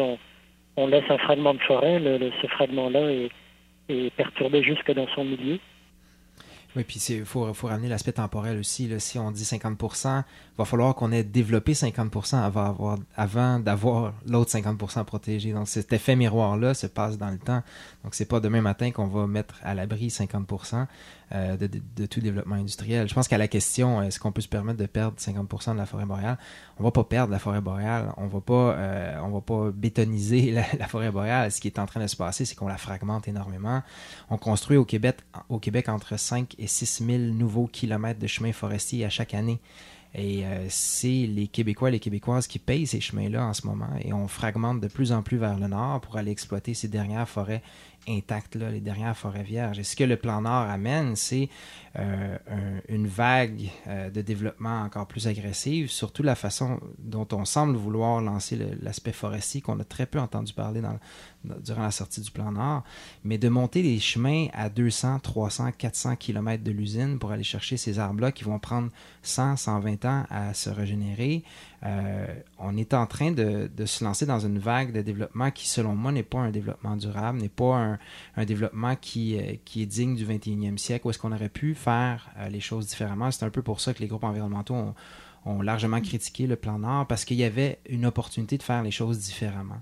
on, 0.77 0.87
laisse 0.89 1.09
un 1.11 1.19
fragment 1.19 1.55
de 1.55 1.61
forêt, 1.61 2.01
ce 2.43 2.47
fragment-là 2.49 3.13
est, 3.13 3.31
est 3.89 4.11
perturbé 4.15 4.65
jusque 4.65 4.93
dans 4.93 5.07
son 5.15 5.25
milieu. 5.25 5.61
Oui, 6.77 6.85
puis 6.85 7.01
il 7.09 7.25
faut, 7.25 7.53
faut 7.53 7.67
ramener 7.67 7.89
l'aspect 7.89 8.13
temporel 8.13 8.59
aussi. 8.59 8.87
Là. 8.87 9.01
Si 9.01 9.19
on 9.19 9.33
dit 9.33 9.45
50 9.45 9.77
il 9.83 10.23
va 10.57 10.65
falloir 10.65 10.95
qu'on 10.95 11.11
ait 11.11 11.25
développé 11.25 11.75
50 11.75 12.35
avant, 12.35 12.65
avoir, 12.65 12.99
avant 13.17 13.59
d'avoir 13.59 14.15
l'autre 14.27 14.53
50% 14.53 15.05
protégé. 15.05 15.53
Donc 15.53 15.67
cet 15.67 15.93
effet 15.93 16.15
miroir-là 16.15 16.75
se 16.75 16.87
passe 16.87 17.19
dans 17.19 17.31
le 17.31 17.39
temps. 17.39 17.63
Donc 18.05 18.15
c'est 18.15 18.27
pas 18.27 18.39
demain 18.39 18.61
matin 18.61 18.93
qu'on 18.93 19.09
va 19.09 19.27
mettre 19.27 19.57
à 19.63 19.75
l'abri 19.75 20.11
50 20.11 20.47
euh, 21.33 21.57
de, 21.57 22.07
tout 22.07 22.21
développement 22.21 22.57
industriel. 22.57 23.09
Je 23.09 23.15
pense 23.15 23.29
qu'à 23.29 23.39
la 23.39 23.47
question, 23.47 24.03
est-ce 24.03 24.19
qu'on 24.19 24.33
peut 24.33 24.41
se 24.41 24.49
permettre 24.49 24.79
de 24.79 24.87
perdre 24.87 25.17
50% 25.17 25.75
de 25.75 25.79
la 25.79 25.87
forêt 25.87 26.05
boréale, 26.05 26.39
on 26.79 26.83
va 26.83 26.91
pas 26.91 27.05
perdre 27.05 27.31
la 27.31 27.39
forêt 27.39 27.61
boréale, 27.61 28.13
on 28.17 28.27
va 28.27 28.41
pas, 28.41 28.75
euh, 28.75 29.21
va 29.33 29.41
pas 29.41 29.71
bétoniser 29.71 30.51
la, 30.79 30.89
forêt 30.89 31.13
boréale. 31.13 31.53
Ce 31.53 31.61
qui 31.61 31.69
est 31.69 31.79
en 31.79 31.87
train 31.87 32.01
de 32.01 32.09
se 32.09 32.17
passer, 32.17 32.45
c'est 32.45 32.57
qu'on 32.57 32.67
la 32.67 32.79
fragmente 32.79 33.29
énormément. 33.29 33.83
On 34.29 34.39
construit 34.39 34.77
au 34.77 34.85
Québec, 34.85 35.23
entre 35.89 36.19
5 36.19 36.57
et 36.59 36.67
6 36.67 37.05
000 37.05 37.19
nouveaux 37.35 37.69
kilomètres 37.69 38.19
de 38.19 38.27
chemins 38.27 38.53
forestiers 38.53 39.05
à 39.05 39.11
chaque 39.11 39.35
année. 39.35 39.61
Et 40.15 40.45
euh, 40.45 40.67
c'est 40.69 41.29
les 41.29 41.47
Québécois 41.47 41.89
et 41.89 41.93
les 41.93 42.01
Québécoises 42.01 42.49
qui 42.49 42.59
payent 42.59 42.87
ces 42.87 43.01
chemins-là 43.01 43.47
en 43.47 43.55
ce 43.55 43.67
moment. 43.67 43.91
Et 44.03 44.13
on 44.13 44.27
fragmente 44.27 44.81
de 44.81 44.89
plus 44.89 45.13
en 45.13 45.23
plus 45.23 45.37
vers 45.37 45.57
le 45.57 45.69
nord 45.69 46.01
pour 46.01 46.17
aller 46.17 46.33
exploiter 46.33 46.75
ces 46.75 46.89
dernières 46.89 47.29
forêts 47.29 47.63
intactes, 48.09 48.57
là, 48.57 48.71
les 48.71 48.81
dernières 48.81 49.17
forêts 49.17 49.43
vierges. 49.43 49.79
Et 49.79 49.83
ce 49.83 49.97
que 49.97 50.05
le 50.05 50.17
plan 50.17 50.43
Nord 50.43 50.69
amène, 50.69 51.17
c'est 51.17 51.49
euh, 51.99 52.39
une 52.89 53.07
vague 53.07 53.69
euh, 53.89 54.11
de 54.11 54.23
développement 54.23 54.83
encore 54.83 55.07
plus 55.07 55.27
agressive, 55.27 55.91
surtout 55.91 56.23
la 56.23 56.35
façon 56.35 56.81
dont 56.99 57.27
on 57.33 57.45
semble 57.45 57.77
vouloir 57.77 58.21
lancer 58.21 58.59
l'aspect 58.81 59.13
forestier, 59.13 59.61
qu'on 59.61 59.79
a 59.81 59.85
très 59.85 60.07
peu 60.07 60.19
entendu 60.21 60.53
parler 60.53 60.83
durant 61.45 61.83
la 61.83 61.91
sortie 61.91 62.21
du 62.21 62.31
plan 62.31 62.53
Nord, 62.53 62.85
mais 63.25 63.39
de 63.39 63.49
monter 63.49 63.83
des 63.83 63.99
chemins 63.99 64.47
à 64.53 64.69
200, 64.69 65.21
300, 65.21 65.73
400 65.77 66.17
km 66.17 66.63
de 66.63 66.71
l'usine 66.71 67.19
pour 67.19 67.33
aller 67.33 67.43
chercher 67.43 67.77
ces 67.77 67.99
arbres-là 67.99 68.33
qui 68.33 68.45
vont 68.45 68.59
prendre 68.59 68.91
100, 69.23 69.57
120 69.57 70.05
ans 70.05 70.25
à 70.31 70.55
se 70.55 70.71
régénérer. 70.71 71.43
Euh, 71.87 72.27
on 72.59 72.77
est 72.77 72.93
en 72.93 73.07
train 73.07 73.33
de, 73.33 73.71
se 73.87 74.05
lancer 74.05 74.27
dans 74.27 74.41
une 74.41 74.59
vague 74.59 74.93
de 74.93 75.01
développement 75.01 75.51
qui, 75.51 75.69
selon 75.69 75.95
moi, 75.95 76.13
n'est 76.13 76.23
pas 76.23 76.39
un 76.39 76.51
développement 76.51 76.97
durable, 76.97 77.41
n'est 77.41 77.49
pas 77.49 77.99
un, 78.37 78.45
développement 78.45 78.97
qui, 78.97 79.39
euh, 79.39 79.55
qui, 79.65 79.83
est 79.83 79.87
digne 79.87 80.15
du 80.15 80.27
21e 80.27 80.77
siècle, 80.77 81.07
où 81.07 81.11
est-ce 81.11 81.19
qu'on 81.19 81.33
aurait 81.33 81.49
pu 81.49 81.75
faire 81.75 82.31
euh, 82.39 82.49
les 82.49 82.61
choses 82.61 82.87
différemment. 82.87 83.31
C'est 83.31 83.45
un 83.45 83.51
peu 83.51 83.63
pour 83.63 83.81
ça 83.81 83.95
que 83.95 84.01
les 84.01 84.09
groupes 84.09 84.25
environnementaux 84.25 84.75
ont, 84.75 84.95
largement 85.63 86.03
critiqué 86.03 86.47
le 86.47 86.55
plan 86.55 86.79
Nord 86.79 87.07
parce 87.07 87.25
qu'il 87.25 87.39
y 87.39 87.45
avait 87.45 87.79
une 87.89 88.05
opportunité 88.05 88.59
de 88.59 88.63
faire 88.63 88.83
les 88.83 88.91
choses 88.91 89.19
différemment. 89.19 89.81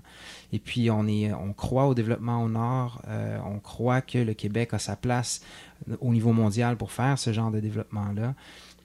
Et 0.53 0.59
puis, 0.59 0.89
on, 0.89 1.05
est, 1.05 1.33
on 1.33 1.51
croit 1.51 1.85
au 1.87 1.93
développement 1.93 2.41
au 2.41 2.47
Nord, 2.47 3.01
on 3.45 3.59
croit 3.59 3.99
que 3.99 4.17
le 4.17 4.33
Québec 4.33 4.73
a 4.73 4.79
sa 4.79 4.95
place 4.95 5.41
au 5.99 6.13
niveau 6.13 6.31
mondial 6.31 6.77
pour 6.77 6.93
faire 6.93 7.19
ce 7.19 7.33
genre 7.33 7.51
de 7.51 7.59
développement-là. 7.59 8.35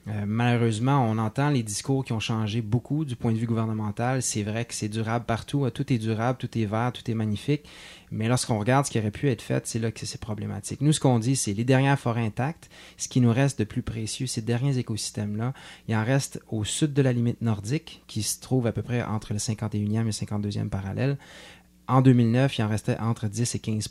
Euh, 0.07 0.23
malheureusement, 0.27 1.03
on 1.09 1.17
entend 1.17 1.49
les 1.49 1.63
discours 1.63 2.05
qui 2.05 2.13
ont 2.13 2.19
changé 2.19 2.61
beaucoup 2.61 3.05
du 3.05 3.15
point 3.15 3.31
de 3.31 3.37
vue 3.37 3.47
gouvernemental. 3.47 4.21
C'est 4.21 4.43
vrai 4.43 4.65
que 4.65 4.73
c'est 4.73 4.87
durable 4.87 5.25
partout. 5.25 5.67
Tout 5.71 5.91
est 5.91 5.97
durable, 5.97 6.37
tout 6.37 6.57
est 6.57 6.65
vert, 6.65 6.91
tout 6.93 7.09
est 7.09 7.15
magnifique. 7.15 7.67
Mais 8.11 8.27
lorsqu'on 8.27 8.59
regarde 8.59 8.85
ce 8.85 8.91
qui 8.91 8.99
aurait 8.99 9.11
pu 9.11 9.29
être 9.29 9.41
fait, 9.41 9.65
c'est 9.65 9.79
là 9.79 9.91
que 9.91 10.05
c'est 10.05 10.21
problématique. 10.21 10.81
Nous, 10.81 10.93
ce 10.93 10.99
qu'on 10.99 11.17
dit, 11.17 11.35
c'est 11.35 11.53
les 11.53 11.63
dernières 11.63 11.99
forêts 11.99 12.25
intactes. 12.25 12.69
Ce 12.97 13.07
qui 13.07 13.19
nous 13.19 13.31
reste 13.31 13.57
de 13.57 13.63
plus 13.63 13.81
précieux, 13.81 14.27
ces 14.27 14.41
derniers 14.41 14.77
écosystèmes-là, 14.77 15.53
il 15.87 15.95
en 15.95 16.03
reste 16.03 16.39
au 16.49 16.63
sud 16.63 16.93
de 16.93 17.01
la 17.01 17.11
limite 17.11 17.41
nordique, 17.41 18.03
qui 18.07 18.21
se 18.21 18.39
trouve 18.39 18.67
à 18.67 18.71
peu 18.71 18.83
près 18.83 19.01
entre 19.01 19.33
le 19.33 19.39
51e 19.39 20.01
et 20.01 20.03
le 20.03 20.11
52e 20.11 20.69
parallèle. 20.69 21.17
En 21.87 22.01
2009, 22.01 22.57
il 22.57 22.63
en 22.63 22.69
restait 22.69 22.97
entre 22.99 23.27
10 23.27 23.55
et 23.55 23.59
15 23.59 23.87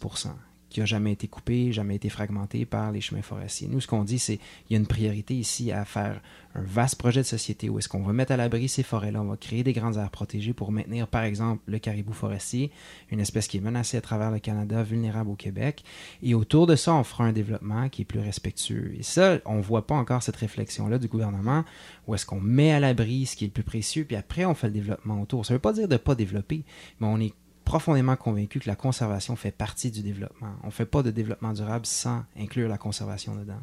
qui 0.75 0.81
n'a 0.81 0.87
jamais 0.87 1.13
été 1.13 1.29
coupé, 1.29 1.71
jamais 1.71 1.95
été 1.95 2.09
fragmenté 2.09 2.67
par 2.67 2.91
les 2.91 3.01
chemins 3.01 3.23
forestiers. 3.23 3.69
Nous, 3.69 3.81
ce 3.81 3.87
qu'on 3.87 4.03
dit, 4.03 4.19
c'est 4.19 4.39
qu'il 4.39 4.71
y 4.71 4.75
a 4.75 4.79
une 4.79 4.89
priorité 4.89 5.33
ici 5.35 5.71
à 5.71 5.85
faire 5.85 6.21
un 6.57 6.63
vaste 6.63 6.97
projet 6.97 7.21
de 7.21 7.27
société 7.27 7.69
où 7.69 7.79
est-ce 7.79 7.89
qu'on 7.89 8.03
va 8.03 8.13
mettre 8.13 8.33
à 8.33 8.37
l'abri 8.37 8.69
ces 8.69 8.83
forêts-là, 8.83 9.23
on 9.23 9.27
va 9.27 9.37
créer 9.37 9.63
des 9.63 9.73
grandes 9.73 9.99
aires 9.99 10.11
protégées 10.11 10.53
pour 10.53 10.73
maintenir, 10.73 11.07
par 11.07 11.23
exemple, 11.23 11.63
le 11.67 11.79
caribou 11.79 12.13
forestier, 12.13 12.73
une 13.13 13.21
espèce 13.21 13.47
qui 13.47 13.59
est 13.59 13.61
menacée 13.61 13.97
à 13.97 14.01
travers 14.01 14.33
le 14.33 14.41
Canada, 14.41 14.83
vulnérable 14.83 15.31
au 15.31 15.37
Québec. 15.37 15.85
Et 16.25 16.35
autour 16.35 16.67
de 16.67 16.75
ça, 16.75 16.93
on 16.93 17.05
fera 17.05 17.23
un 17.23 17.33
développement 17.33 17.89
qui 17.89 18.03
est 18.03 18.05
plus 18.05 18.19
respectueux. 18.19 18.97
Et 18.99 19.05
ça, 19.05 19.39
on 19.45 19.59
ne 19.59 19.63
voit 19.63 19.87
pas 19.87 19.95
encore 19.95 20.25
cette 20.25 20.37
réflexion-là 20.37 20.99
du 20.99 21.07
gouvernement, 21.07 21.65
où 22.09 22.17
est-ce 22.17 22.27
qu'on 22.27 22.41
met 22.41 22.73
à 22.73 22.81
l'abri 22.81 23.27
ce 23.27 23.37
qui 23.37 23.45
est 23.45 23.49
le 23.49 23.53
plus 23.53 23.63
précieux, 23.63 24.05
puis 24.05 24.17
après, 24.17 24.45
on 24.45 24.55
fait 24.55 24.67
le 24.67 24.73
développement 24.73 25.23
autour. 25.23 25.47
Ça 25.47 25.55
ne 25.55 25.59
veut 25.59 25.63
pas 25.63 25.73
dire 25.73 25.87
de 25.87 25.93
ne 25.93 25.99
pas 25.99 26.17
développer, 26.17 26.65
mais 26.99 27.07
on 27.07 27.21
est 27.21 27.33
profondément 27.65 28.17
convaincu 28.17 28.61
que 28.61 28.69
la 28.69 28.77
conservation 28.77 29.37
fait 29.37 29.51
partie 29.51 29.91
du 29.91 30.03
développement. 30.03 30.55
On 30.63 30.67
ne 30.67 30.73
fait 30.73 30.87
pas 30.87 31.03
de 31.03 31.11
développement 31.11 31.53
durable 31.53 31.87
sans 31.87 32.25
inclure 32.39 32.69
la 32.69 32.79
conservation 32.79 33.35
dedans. 33.35 33.61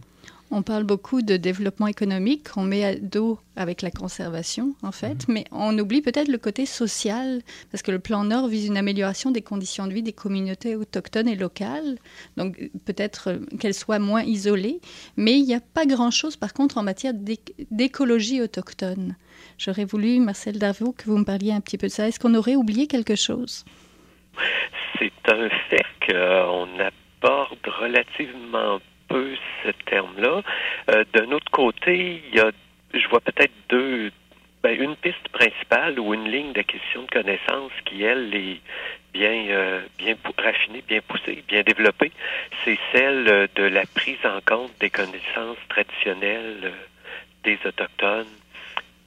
On 0.54 0.64
parle 0.64 0.84
beaucoup 0.84 1.22
de 1.22 1.38
développement 1.38 1.88
économique 1.88 2.50
qu'on 2.52 2.64
met 2.64 2.84
à 2.84 2.94
dos 2.96 3.40
avec 3.56 3.82
la 3.82 3.90
conservation, 3.90 4.76
en 4.84 4.92
fait, 4.92 5.26
mhm. 5.28 5.34
mais 5.34 5.46
on 5.52 5.78
oublie 5.80 6.02
peut-être 6.02 6.28
le 6.28 6.38
côté 6.38 6.66
social, 6.66 7.42
parce 7.72 7.82
que 7.82 7.92
le 7.92 8.00
plan 8.00 8.26
Nord 8.26 8.50
vise 8.50 8.66
une 8.66 8.76
amélioration 8.76 9.32
des 9.32 9.42
conditions 9.42 9.88
de 9.88 9.94
vie 9.94 10.04
des 10.04 10.12
communautés 10.12 10.76
autochtones 10.76 11.30
et 11.30 11.38
locales, 11.38 11.98
donc 12.36 12.70
peut-être 12.84 13.30
euh, 13.30 13.40
qu'elles 13.60 13.74
soient 13.74 14.00
moins 14.00 14.24
isolées, 14.24 14.82
mais 15.16 15.40
il 15.40 15.46
n'y 15.46 15.56
a 15.56 15.62
pas 15.62 15.86
grand-chose, 15.86 16.36
par 16.36 16.54
contre, 16.54 16.78
en 16.78 16.84
matière 16.84 17.14
d'écologie 17.72 18.42
autochtone. 18.42 19.16
J'aurais 19.58 19.86
voulu, 19.86 20.20
Marcel 20.20 20.60
Darvaux, 20.60 20.92
que 20.92 21.06
vous 21.06 21.18
me 21.18 21.24
parliez 21.24 21.54
un 21.54 21.62
petit 21.62 21.78
peu 21.78 21.88
de 21.88 21.92
ça. 21.94 22.10
Est-ce 22.10 22.20
qu'on 22.20 22.36
aurait 22.36 22.58
oublié 22.58 22.88
quelque 22.88 23.16
chose? 23.16 23.64
C'est 24.98 25.12
un 25.30 25.50
fait 25.70 25.86
qu'on 26.08 26.68
aborde 26.80 27.68
relativement 27.68 28.80
peu 29.12 29.36
ce 29.64 29.72
terme-là. 29.86 30.42
Euh, 30.90 31.04
d'un 31.14 31.32
autre 31.32 31.52
côté, 31.52 32.22
il 32.28 32.36
y 32.36 32.40
a, 32.40 32.52
je 32.94 33.08
vois 33.10 33.20
peut-être 33.20 33.54
deux, 33.70 34.12
ben, 34.64 34.80
une 34.80 34.96
piste 34.96 35.28
principale 35.32 36.00
ou 36.00 36.14
une 36.14 36.30
ligne 36.30 36.54
d'acquisition 36.54 37.04
de 37.04 37.10
connaissances 37.10 37.72
qui, 37.86 38.04
elle, 38.04 38.34
est 38.34 38.62
bien, 39.14 39.48
euh, 39.50 39.82
bien 39.98 40.16
raffinée, 40.38 40.84
bien 40.88 41.02
poussée, 41.08 41.44
bien 41.48 41.64
développée. 41.64 42.12
C'est 42.64 42.80
celle 42.94 43.50
de 43.56 43.64
la 43.64 43.86
prise 43.86 44.24
en 44.24 44.40
compte 44.46 44.72
des 44.80 44.90
connaissances 44.90 45.58
traditionnelles 45.70 46.62
euh, 46.64 46.72
des 47.44 47.58
Autochtones 47.66 48.28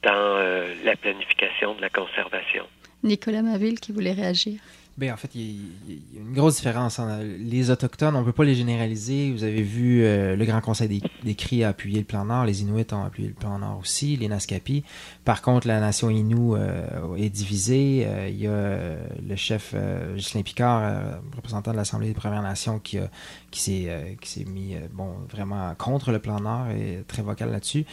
dans 0.03 0.69
la 0.83 0.95
planification 0.97 1.73
de 1.73 1.81
la 1.81 1.89
conservation. 1.89 2.67
Nicolas 3.01 3.41
Maville 3.41 3.79
qui 3.79 3.91
voulait 3.91 4.11
réagir. 4.11 4.59
Ben, 4.97 5.11
en 5.11 5.17
fait, 5.17 5.35
il 5.35 5.41
y, 5.89 6.17
a 6.17 6.21
une 6.21 6.33
grosse 6.33 6.55
différence. 6.55 7.01
Les 7.37 7.69
Autochtones, 7.69 8.15
on 8.15 8.21
ne 8.21 8.25
peut 8.25 8.31
pas 8.31 8.45
les 8.45 8.55
généraliser. 8.55 9.29
Vous 9.33 9.43
avez 9.43 9.61
vu, 9.61 10.05
euh, 10.05 10.37
le 10.37 10.45
Grand 10.45 10.61
Conseil 10.61 10.87
des, 10.87 11.01
des 11.21 11.35
Cris 11.35 11.65
a 11.65 11.69
appuyé 11.69 11.99
le 11.99 12.05
plan 12.05 12.23
Nord, 12.23 12.45
les 12.45 12.61
Inuits 12.61 12.85
ont 12.93 13.03
appuyé 13.03 13.27
le 13.27 13.33
plan 13.33 13.59
Nord 13.59 13.79
aussi, 13.81 14.15
les 14.15 14.29
Naskapi. 14.29 14.85
Par 15.25 15.41
contre, 15.41 15.67
la 15.67 15.81
nation 15.81 16.09
Innu 16.09 16.55
euh, 16.55 17.15
est 17.17 17.29
divisée. 17.29 18.05
Euh, 18.07 18.29
il 18.29 18.39
y 18.39 18.47
a 18.47 18.95
le 19.27 19.35
chef 19.35 19.75
Ghislain 20.15 20.43
Picard, 20.43 21.19
représentant 21.35 21.71
de 21.71 21.77
l'Assemblée 21.77 22.07
des 22.07 22.13
Premières 22.13 22.43
Nations, 22.43 22.79
qui, 22.79 22.97
qui 23.59 24.29
s'est 24.29 24.45
mis 24.45 24.75
bon, 24.93 25.13
vraiment 25.29 25.73
contre 25.75 26.11
le 26.11 26.19
plan 26.19 26.39
Nord 26.39 26.69
et 26.69 27.03
très 27.07 27.21
vocal 27.21 27.51
là-dessus. 27.51 27.85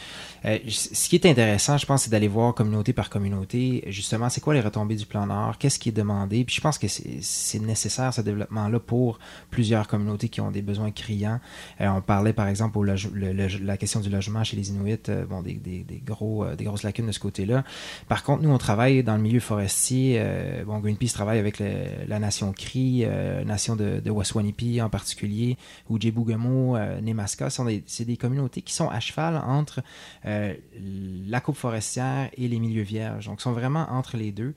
ce 0.43 1.09
qui 1.09 1.15
est 1.15 1.25
intéressant, 1.25 1.77
je 1.77 1.85
pense, 1.85 2.03
c'est 2.03 2.09
d'aller 2.09 2.27
voir 2.27 2.53
communauté 2.53 2.93
par 2.93 3.09
communauté, 3.09 3.83
justement, 3.87 4.29
c'est 4.29 4.41
quoi 4.41 4.53
les 4.53 4.61
retombées 4.61 4.95
du 4.95 5.05
plan 5.05 5.27
Nord, 5.27 5.57
qu'est-ce 5.57 5.79
qui 5.79 5.89
est 5.89 5.93
demandé. 5.93 6.43
Puis 6.43 6.55
je 6.55 6.61
pense 6.61 6.77
que 6.77 6.87
c'est 6.87 7.59
nécessaire 7.59 8.13
ce 8.13 8.21
développement-là 8.21 8.79
pour 8.79 9.19
plusieurs 9.49 9.87
communautés 9.87 10.29
qui 10.29 10.41
ont 10.41 10.51
des 10.51 10.61
besoins 10.61 10.91
criants. 10.91 11.39
Euh, 11.81 11.87
on 11.87 12.01
parlait 12.01 12.33
par 12.33 12.47
exemple 12.47 12.77
au 12.77 12.83
la 12.83 13.77
question 13.77 13.99
du 13.99 14.09
logement 14.09 14.43
chez 14.43 14.57
les 14.57 14.69
Inuits, 14.69 14.97
euh, 15.09 15.25
bon, 15.25 15.41
des, 15.41 15.59
gros, 16.05 16.43
euh, 16.43 16.55
des 16.55 16.63
grosses 16.63 16.83
lacunes 16.83 17.07
de 17.07 17.11
ce 17.11 17.19
côté-là. 17.19 17.63
Par 18.07 18.23
contre, 18.23 18.43
nous, 18.43 18.49
on 18.49 18.57
travaille 18.57 19.03
dans 19.03 19.15
le 19.15 19.21
milieu 19.21 19.39
forestier. 19.39 20.21
bon, 20.65 20.79
Greenpeace 20.79 21.13
travaille 21.13 21.39
avec 21.39 21.59
la 21.59 22.19
nation 22.19 22.53
Cri, 22.53 23.05
nation 23.45 23.75
de, 23.75 23.99
de 23.99 24.11
Waswanipi 24.11 24.81
en 24.81 24.89
particulier, 24.89 25.52
ou 25.89 25.99
Djebouguemo, 25.99 26.77
Nemaska. 27.01 27.49
C'est 27.49 28.05
des, 28.05 28.17
communautés 28.17 28.61
qui 28.61 28.73
sont 28.73 28.89
à 28.89 28.99
cheval 28.99 29.37
entre 29.45 29.81
la 30.23 31.41
coupe 31.41 31.55
forestière 31.55 32.29
et 32.37 32.47
les 32.47 32.59
milieux 32.59 32.83
vierges. 32.83 33.25
Donc, 33.25 33.41
sont 33.41 33.51
vraiment 33.51 33.87
entre 33.91 34.17
les 34.17 34.31
deux. 34.31 34.53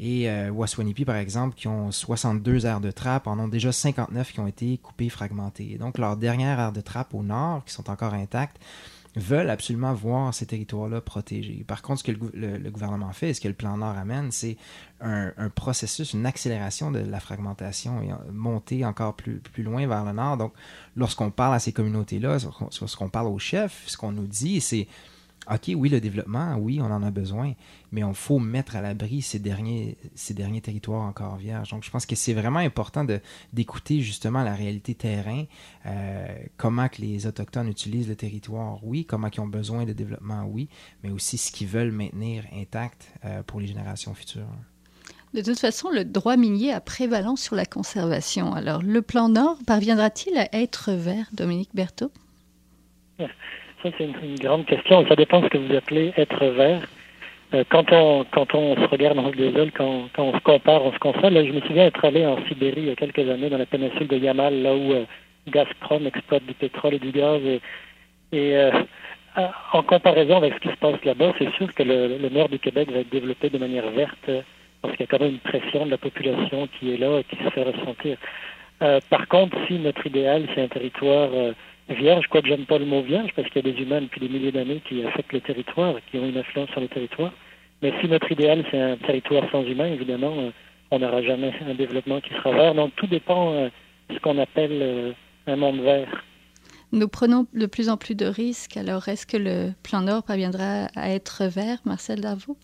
Et 0.00 0.30
euh, 0.30 0.50
Waswanipi, 0.50 1.04
par 1.04 1.16
exemple, 1.16 1.56
qui 1.56 1.66
ont 1.66 1.90
62 1.90 2.66
aires 2.66 2.80
de 2.80 2.90
trappe, 2.90 3.26
en 3.26 3.38
ont 3.38 3.48
déjà 3.48 3.72
59 3.72 4.32
qui 4.32 4.40
ont 4.40 4.46
été 4.46 4.78
coupées, 4.78 5.08
fragmentées. 5.08 5.76
donc, 5.78 5.98
leurs 5.98 6.16
dernières 6.16 6.58
aires 6.58 6.72
de 6.72 6.80
trappe 6.80 7.14
au 7.14 7.22
nord, 7.22 7.64
qui 7.64 7.72
sont 7.72 7.90
encore 7.90 8.14
intactes, 8.14 8.58
veulent 9.16 9.50
absolument 9.50 9.94
voir 9.94 10.32
ces 10.34 10.46
territoires-là 10.46 11.00
protégés. 11.00 11.64
Par 11.66 11.82
contre, 11.82 12.00
ce 12.00 12.04
que 12.04 12.12
le, 12.12 12.70
gouvernement 12.70 13.12
fait, 13.12 13.34
ce 13.34 13.40
que 13.40 13.48
le 13.48 13.54
plan 13.54 13.76
Nord 13.76 13.96
amène, 13.96 14.30
c'est 14.30 14.56
un, 15.00 15.32
processus, 15.54 16.12
une 16.12 16.26
accélération 16.26 16.90
de 16.90 16.98
la 16.98 17.20
fragmentation 17.20 18.02
et 18.02 18.10
monter 18.32 18.84
encore 18.84 19.14
plus, 19.14 19.38
plus 19.38 19.62
loin 19.62 19.86
vers 19.86 20.04
le 20.04 20.12
nord. 20.12 20.36
Donc, 20.36 20.52
lorsqu'on 20.96 21.30
parle 21.30 21.54
à 21.54 21.58
ces 21.58 21.72
communautés-là, 21.72 22.38
lorsqu'on 22.80 23.08
parle 23.08 23.28
aux 23.28 23.38
chefs, 23.38 23.84
ce 23.86 23.96
qu'on 23.96 24.12
nous 24.12 24.26
dit, 24.26 24.60
c'est 24.60 24.86
OK, 25.50 25.70
oui, 25.74 25.88
le 25.88 26.00
développement, 26.00 26.56
oui, 26.56 26.78
on 26.80 26.90
en 26.90 27.02
a 27.02 27.10
besoin, 27.10 27.54
mais 27.92 28.04
on 28.04 28.14
faut 28.14 28.38
mettre 28.38 28.76
à 28.76 28.80
l'abri 28.80 29.22
ces 29.22 29.38
derniers, 29.38 29.96
ces 30.14 30.34
derniers 30.34 30.60
territoires 30.60 31.02
encore 31.02 31.36
vierges. 31.36 31.70
Donc, 31.70 31.84
je 31.84 31.90
pense 31.90 32.06
que 32.06 32.16
c'est 32.16 32.34
vraiment 32.34 32.58
important 32.58 33.06
d'écouter 33.52 34.00
justement 34.00 34.42
la 34.42 34.54
réalité 34.54 34.94
terrain, 34.94 35.44
euh, 35.86 36.26
comment 36.56 36.88
que 36.88 37.02
les 37.02 37.26
Autochtones 37.26 37.68
utilisent 37.68 38.08
le 38.08 38.16
territoire, 38.16 38.78
oui, 38.82 39.04
comment 39.04 39.28
ils 39.32 39.40
ont 39.40 39.46
besoin 39.46 39.84
de 39.84 39.92
développement, 39.92 40.44
oui, 40.48 40.68
mais 41.02 41.10
aussi 41.10 41.38
ce 41.38 41.52
qu'ils 41.52 41.68
veulent 41.68 41.92
maintenir 41.92 42.44
intact 42.52 43.12
euh, 43.24 43.42
pour 43.42 43.60
les 43.60 43.66
générations 43.66 44.14
futures. 44.14 44.48
De 45.34 45.42
toute 45.42 45.58
façon, 45.58 45.90
le 45.90 46.04
droit 46.04 46.36
minier 46.36 46.72
a 46.72 46.80
prévalence 46.80 47.42
sur 47.42 47.54
la 47.54 47.66
conservation. 47.66 48.54
Alors, 48.54 48.82
le 48.82 49.02
plan 49.02 49.28
Nord 49.28 49.58
parviendra-t-il 49.66 50.38
à 50.38 50.48
être 50.54 50.92
vert, 50.92 51.26
Dominique 51.32 51.70
Berthaud? 51.74 52.10
Ça, 53.18 53.26
c'est 53.82 54.00
une, 54.00 54.36
grande 54.36 54.66
question. 54.66 55.06
Ça 55.06 55.16
dépend 55.16 55.40
de 55.40 55.44
ce 55.44 55.50
que 55.50 55.58
vous 55.58 55.74
appelez 55.74 56.12
être 56.16 56.46
vert. 56.46 56.88
Euh, 57.54 57.64
quand 57.70 57.90
on 57.92 58.26
quand 58.30 58.54
on 58.54 58.76
se 58.76 58.86
regarde 58.88 59.16
dans 59.16 59.30
le 59.30 59.34
désol, 59.34 59.72
quand, 59.72 60.08
quand 60.14 60.24
on 60.24 60.34
se 60.34 60.42
compare, 60.42 60.84
on 60.84 60.92
se 60.92 60.98
console. 60.98 61.32
Je 61.46 61.52
me 61.52 61.60
souviens 61.62 61.86
être 61.86 62.04
allé 62.04 62.26
en 62.26 62.36
Sibérie 62.46 62.82
il 62.82 62.88
y 62.88 62.90
a 62.90 62.96
quelques 62.96 63.28
années, 63.28 63.48
dans 63.48 63.56
la 63.56 63.66
péninsule 63.66 64.06
de 64.06 64.18
Yamal, 64.18 64.62
là 64.62 64.74
où 64.74 64.92
euh, 64.92 65.04
Gazprom 65.48 66.06
exploite 66.06 66.44
du 66.44 66.52
pétrole 66.54 66.94
et 66.94 66.98
du 66.98 67.10
gaz. 67.10 67.40
Et, 68.32 68.56
euh, 68.56 68.70
en 69.72 69.82
comparaison 69.82 70.36
avec 70.38 70.54
ce 70.54 70.58
qui 70.58 70.68
se 70.68 70.76
passe 70.76 71.02
là-bas, 71.04 71.32
c'est 71.38 71.50
sûr 71.54 71.72
que 71.72 71.82
le, 71.84 72.28
nord 72.28 72.48
du 72.48 72.58
Québec 72.58 72.90
va 72.90 72.98
être 72.98 73.10
développé 73.10 73.48
de 73.48 73.58
manière 73.58 73.88
verte, 73.90 74.30
parce 74.82 74.96
qu'il 74.96 75.06
y 75.06 75.08
a 75.08 75.16
quand 75.16 75.20
même 75.20 75.34
une 75.34 75.38
pression 75.38 75.86
de 75.86 75.92
la 75.92 75.98
population 75.98 76.68
qui 76.78 76.92
est 76.92 76.96
là 76.96 77.20
et 77.20 77.24
qui 77.24 77.36
se 77.42 77.48
fait 77.50 77.62
ressentir. 77.62 78.18
par 79.08 79.28
contre, 79.28 79.56
si 79.68 79.78
notre 79.78 80.04
idéal, 80.04 80.48
c'est 80.54 80.62
un 80.62 80.68
territoire 80.68 81.30
vierge, 81.94 82.26
quoique 82.28 82.48
j'aime 82.48 82.66
pas 82.66 82.78
le 82.78 82.84
mot 82.84 83.02
vierge, 83.02 83.30
parce 83.34 83.48
qu'il 83.48 83.64
y 83.64 83.68
a 83.68 83.72
des 83.72 83.80
humains 83.80 84.02
depuis 84.02 84.20
des 84.20 84.28
milliers 84.28 84.52
d'années 84.52 84.82
qui 84.88 85.04
affectent 85.04 85.32
le 85.32 85.40
territoire, 85.40 85.94
qui 86.10 86.18
ont 86.18 86.28
une 86.28 86.36
influence 86.36 86.70
sur 86.70 86.80
le 86.80 86.88
territoire. 86.88 87.32
Mais 87.82 87.92
si 88.00 88.08
notre 88.08 88.30
idéal, 88.30 88.64
c'est 88.70 88.80
un 88.80 88.96
territoire 88.96 89.44
sans 89.50 89.62
humains, 89.62 89.86
évidemment, 89.86 90.34
euh, 90.38 90.50
on 90.90 90.98
n'aura 90.98 91.22
jamais 91.22 91.52
un 91.66 91.74
développement 91.74 92.20
qui 92.20 92.30
sera 92.34 92.52
vert. 92.52 92.74
Donc 92.74 92.94
tout 92.96 93.06
dépend 93.06 93.52
euh, 93.52 93.68
de 94.08 94.14
ce 94.14 94.20
qu'on 94.20 94.38
appelle 94.38 94.78
euh, 94.82 95.12
un 95.46 95.56
monde 95.56 95.80
vert. 95.80 96.24
Nous 96.90 97.08
prenons 97.08 97.46
de 97.52 97.66
plus 97.66 97.88
en 97.88 97.96
plus 97.96 98.14
de 98.14 98.26
risques. 98.26 98.76
Alors, 98.76 99.08
est-ce 99.08 99.26
que 99.26 99.36
le 99.36 99.72
plan 99.82 100.00
Nord 100.00 100.22
parviendra 100.24 100.86
à 100.96 101.10
être 101.10 101.44
vert, 101.44 101.78
Marcel 101.84 102.20
Darvaux? 102.20 102.56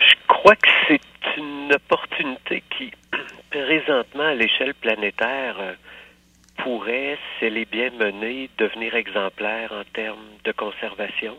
Je 0.00 0.14
crois 0.26 0.56
que 0.56 0.68
c'est 0.88 1.00
une 1.36 1.72
opportunité 1.72 2.62
qui, 2.76 2.90
présentement, 3.50 4.24
à 4.24 4.34
l'échelle 4.34 4.74
planétaire, 4.74 5.76
pourrait, 6.58 7.18
si 7.38 7.46
elle 7.46 7.56
est 7.56 7.70
bien 7.70 7.90
menée, 7.90 8.50
devenir 8.58 8.94
exemplaire 8.94 9.72
en 9.72 9.84
termes 9.92 10.28
de 10.44 10.52
conservation. 10.52 11.36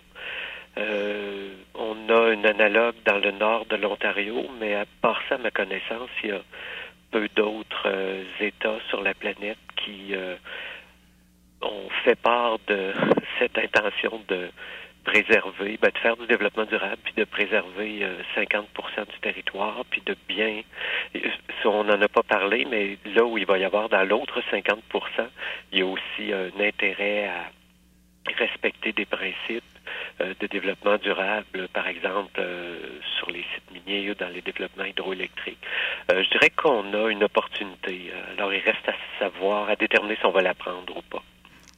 on 0.78 2.10
a 2.10 2.32
un 2.32 2.44
analogue 2.46 2.96
dans 3.06 3.18
le 3.18 3.32
nord 3.32 3.66
de 3.66 3.76
l'Ontario, 3.76 4.46
mais 4.60 4.76
à 4.76 4.86
part 5.02 5.22
ça, 5.28 5.36
à 5.36 5.38
ma 5.38 5.52
connaissance, 5.52 6.10
il 6.24 6.30
y 6.30 6.34
a 6.34 6.42
peu 7.12 7.28
d'autres 7.36 7.88
États 8.40 8.80
sur 8.90 9.02
la 9.02 9.14
planète 9.14 9.58
qui 9.78 10.14
ont 11.62 11.90
fait 12.04 12.16
part 12.16 12.58
de 12.68 12.94
cette 13.40 13.58
intention 13.58 14.22
de 14.28 14.50
préserver, 15.04 15.78
ben, 15.82 15.92
de 15.94 15.98
faire 15.98 16.18
du 16.18 16.28
développement 16.28 16.66
durable, 16.66 16.98
puis 17.04 17.14
de 17.16 17.24
préserver 17.24 18.06
50% 18.36 18.64
euh, 18.98 19.06
du 19.06 19.20
territoire, 19.22 19.84
puis 19.90 20.02
de 20.06 20.16
bien, 20.28 20.62
on 21.66 21.84
n'en 21.84 22.02
a 22.02 22.08
pas 22.08 22.24
parlé, 22.24 22.66
mais 22.70 22.98
là 23.06 23.24
où 23.24 23.38
il 23.38 23.46
va 23.46 23.58
y 23.58 23.64
avoir 23.64 23.90
dans 23.90 24.04
l'autre 24.04 24.42
50% 24.52 24.82
il 25.72 25.80
y 25.80 25.82
a 25.82 25.86
aussi 25.86 26.34
un 26.34 26.60
intérêt 26.60 27.28
à 27.28 27.52
respecter 28.38 28.92
des 28.92 29.06
principes 29.06 29.64
euh, 30.22 30.34
de 30.40 30.48
développement 30.48 30.98
durable, 30.98 31.68
par 31.74 31.88
exemple 31.88 32.40
euh, 32.40 33.00
sur 33.18 33.30
les 33.30 33.46
sites 33.54 33.72
miniers 33.72 34.12
ou 34.12 34.16
dans 34.16 34.30
les 34.30 34.42
développements 34.42 34.86
hydroélectriques. 34.86 35.60
je 36.10 36.30
dirais 36.30 36.50
qu'on 36.50 36.94
a 36.94 37.10
une 37.10 37.24
opportunité. 37.24 38.12
Alors 38.38 38.54
il 38.54 38.62
reste 38.62 38.88
à 38.88 38.94
savoir, 39.20 39.70
à 39.70 39.76
déterminer 39.76 40.16
si 40.18 40.26
on 40.26 40.32
va 40.32 40.42
la 40.42 40.54
prendre 40.54 40.96
ou 40.96 41.02
pas. 41.02 41.24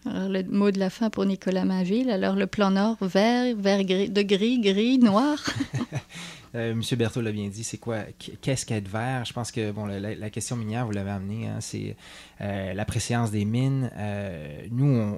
Alors, 0.05 0.29
le 0.29 0.43
mot 0.43 0.71
de 0.71 0.79
la 0.79 0.89
fin 0.89 1.09
pour 1.09 1.25
Nicolas 1.25 1.65
Maville. 1.65 2.09
Alors, 2.09 2.35
le 2.35 2.47
plan 2.47 2.71
nord, 2.71 2.97
vert, 3.01 3.55
vert 3.55 3.83
gris, 3.83 4.09
de 4.09 4.21
gris, 4.21 4.59
gris, 4.59 4.97
noir. 4.97 5.37
Euh, 6.53 6.75
Monsieur 6.75 6.97
Berthaud 6.97 7.21
l'a 7.21 7.31
bien 7.31 7.47
dit, 7.47 7.63
c'est 7.63 7.77
quoi, 7.77 7.99
qu'est-ce 8.41 8.65
qu'être 8.65 8.89
vert? 8.89 9.23
Je 9.23 9.31
pense 9.31 9.51
que 9.51 9.71
bon, 9.71 9.85
la, 9.85 10.29
question 10.29 10.57
minière, 10.57 10.85
vous 10.85 10.91
l'avez 10.91 11.11
amené, 11.11 11.47
hein, 11.47 11.61
c'est 11.61 11.95
euh, 12.41 12.73
la 12.73 12.83
préséance 12.83 13.31
des 13.31 13.45
mines. 13.45 13.89
Euh, 13.95 14.65
nous, 14.69 15.17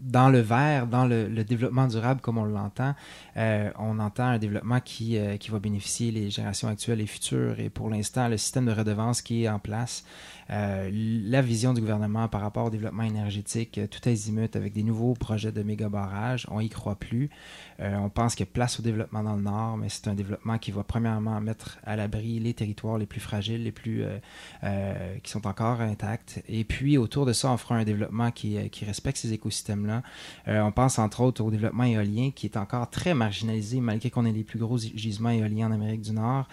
dans 0.00 0.28
le 0.28 0.40
vert, 0.40 0.86
dans 0.86 1.06
le, 1.06 1.42
développement 1.44 1.86
durable 1.86 2.20
comme 2.20 2.36
on 2.36 2.44
l'entend, 2.44 2.94
on 3.36 3.98
entend 3.98 4.24
un 4.24 4.38
développement 4.38 4.80
qui, 4.80 5.18
qui 5.40 5.50
va 5.50 5.58
bénéficier 5.58 6.10
les 6.10 6.30
générations 6.30 6.68
actuelles 6.68 7.00
et 7.00 7.06
futures. 7.06 7.58
Et 7.60 7.70
pour 7.70 7.88
l'instant, 7.88 8.28
le 8.28 8.36
système 8.36 8.66
de 8.66 8.72
redevance 8.72 9.22
qui 9.22 9.44
est 9.44 9.48
en 9.48 9.58
place, 9.58 10.04
la 10.48 11.42
vision 11.42 11.74
du 11.74 11.80
gouvernement 11.80 12.28
par 12.28 12.40
rapport 12.40 12.66
au 12.66 12.70
développement 12.70 13.02
énergétique, 13.02 13.80
tout 13.90 14.08
azimut 14.08 14.54
avec 14.56 14.72
des 14.72 14.82
nouveaux 14.82 15.14
projets 15.14 15.52
de 15.52 15.62
méga 15.62 15.88
barrages, 15.88 16.46
on 16.50 16.60
y 16.60 16.68
croit 16.68 16.96
plus. 16.96 17.30
on 17.78 18.08
pense 18.08 18.34
qu'il 18.34 18.46
y 18.46 18.48
a 18.48 18.52
place 18.52 18.78
au 18.78 18.82
développement 18.82 19.22
dans 19.22 19.36
le 19.36 19.42
Nord, 19.42 19.76
mais 19.76 19.88
c'est 19.88 20.08
un 20.08 20.14
développement 20.14 20.58
qui 20.58 20.70
va 20.70 20.82
premièrement 20.82 21.40
mettre 21.40 21.78
à 21.84 21.96
l'abri 21.96 22.40
les 22.40 22.54
territoires 22.54 22.98
les 22.98 23.06
plus 23.06 23.20
fragiles, 23.20 23.62
les 23.62 23.72
plus 23.72 24.02
euh, 24.04 24.18
euh, 24.64 25.16
qui 25.22 25.30
sont 25.30 25.46
encore 25.46 25.80
intacts. 25.80 26.42
Et 26.48 26.64
puis 26.64 26.98
autour 26.98 27.26
de 27.26 27.32
ça, 27.32 27.50
on 27.50 27.56
fera 27.56 27.76
un 27.76 27.84
développement 27.84 28.30
qui, 28.30 28.56
euh, 28.56 28.68
respecte 28.84 29.16
ces 29.16 29.32
écosystèmes-là. 29.32 30.02
on 30.46 30.70
pense 30.70 30.98
entre 30.98 31.22
autres 31.22 31.42
au 31.42 31.50
développement 31.50 31.84
éolien 31.84 32.30
qui 32.34 32.46
est 32.46 32.58
encore 32.58 32.90
très 32.90 33.14
marginalisé 33.14 33.80
malgré 33.80 34.10
qu'on 34.10 34.26
ait 34.26 34.32
les 34.32 34.44
plus 34.44 34.58
gros 34.58 34.76
gisements 34.76 35.30
éoliens 35.30 35.68
en 35.68 35.72
Amérique 35.72 36.02
du 36.02 36.12
Nord. 36.12 36.46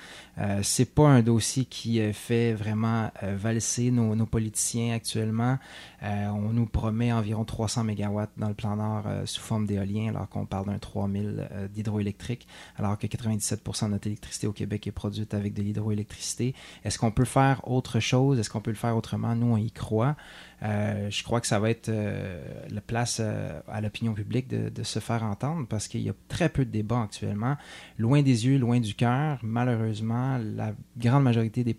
c'est 0.62 0.94
pas 0.94 1.10
un 1.10 1.22
dossier 1.22 1.66
qui 1.66 2.00
fait 2.14 2.54
vraiment 2.54 3.12
valser 3.22 3.81
nos, 3.90 4.26
politiciens 4.26 4.94
actuellement. 4.94 5.58
on 6.02 6.54
nous 6.54 6.66
promet 6.66 7.12
environ 7.12 7.44
300 7.44 7.86
MW 7.86 8.22
dans 8.38 8.48
le 8.48 8.54
plan 8.54 8.76
Nord 8.76 9.06
sous 9.26 9.42
forme 9.42 9.66
d'éolien 9.66 10.10
alors 10.10 10.30
qu'on 10.30 10.46
parle 10.46 10.68
d'un 10.68 10.78
3000 10.78 11.70
d'hydroélectrique 11.74 12.48
alors 12.78 12.98
que 12.98 13.08
97% 13.08 13.86
de 13.86 13.92
notre 13.92 14.08
électricité 14.08 14.48
au 14.48 14.54
Québec 14.54 14.86
est 14.88 14.92
produite 14.92 15.34
avec 15.34 15.54
de 15.54 15.62
l'hydroélectricité. 15.62 16.54
Est-ce 16.84 17.00
qu'on 17.00 17.12
peut 17.12 17.26
faire 17.26 17.68
autre 17.68 18.00
chose? 18.00 18.40
Est-ce 18.40 18.50
qu'on 18.50 18.62
peut 18.62 18.72
le 18.72 18.78
faire 18.78 18.96
autrement? 18.96 19.36
Nous, 19.36 19.54
on 19.54 19.58
y 19.58 19.72
croit. 19.72 20.16
Euh, 20.64 21.10
je 21.10 21.24
crois 21.24 21.42
que 21.42 21.48
ça 21.48 21.60
va 21.60 21.72
être 21.72 21.90
euh, 21.90 22.40
la 22.70 22.82
place 22.82 23.18
euh, 23.20 23.60
à 23.68 23.82
l'opinion 23.82 24.14
publique 24.14 24.48
de, 24.48 24.84
se 24.84 25.00
faire 25.00 25.24
entendre 25.24 25.68
parce 25.68 25.88
qu'il 25.88 26.02
y 26.02 26.10
a 26.10 26.14
très 26.28 26.50
peu 26.50 26.66
de 26.66 26.72
débats 26.72 27.04
actuellement. 27.04 27.56
Loin 27.98 28.22
des 28.22 28.46
yeux, 28.48 28.58
loin 28.58 28.80
du 28.80 28.94
cœur. 28.96 29.40
Malheureusement, 29.44 30.38
la 30.38 30.74
grande 30.98 31.24
majorité 31.24 31.64
de 31.64 31.74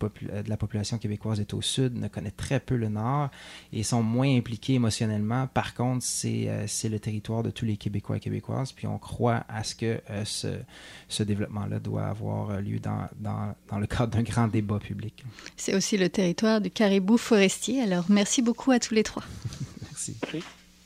la 0.47 0.57
population 0.57 0.97
québécoise 0.97 1.39
est 1.39 1.53
au 1.53 1.61
sud, 1.61 1.99
ne 1.99 2.07
connaît 2.07 2.31
très 2.31 2.59
peu 2.59 2.75
le 2.75 2.87
nord 2.87 3.29
et 3.73 3.83
sont 3.83 4.03
moins 4.03 4.37
impliqués 4.37 4.75
émotionnellement. 4.75 5.47
Par 5.47 5.73
contre, 5.73 6.03
c'est 6.03 6.89
le 6.89 6.99
territoire 6.99 7.43
de 7.43 7.51
tous 7.51 7.65
les 7.65 7.77
Québécois 7.77 8.17
et 8.17 8.19
Québécoises. 8.19 8.71
Puis 8.71 8.87
on 8.87 8.97
croit 8.97 9.43
à 9.49 9.63
ce 9.63 9.75
que 9.75 10.01
ce, 10.23 11.23
développement-là 11.23 11.79
doit 11.79 12.05
avoir 12.05 12.61
lieu 12.61 12.79
dans 12.79 13.79
le 13.79 13.87
cadre 13.87 14.17
d'un 14.17 14.23
grand 14.23 14.47
débat 14.47 14.79
public. 14.79 15.23
C'est 15.57 15.75
aussi 15.75 15.97
le 15.97 16.09
territoire 16.09 16.61
du 16.61 16.71
caribou 16.71 17.17
forestier. 17.17 17.81
Alors 17.81 18.05
merci 18.09 18.41
beaucoup 18.41 18.72
à 18.73 18.79
tous 18.79 18.93
les 18.93 19.03
trois. 19.03 19.23
Merci. 19.83 20.15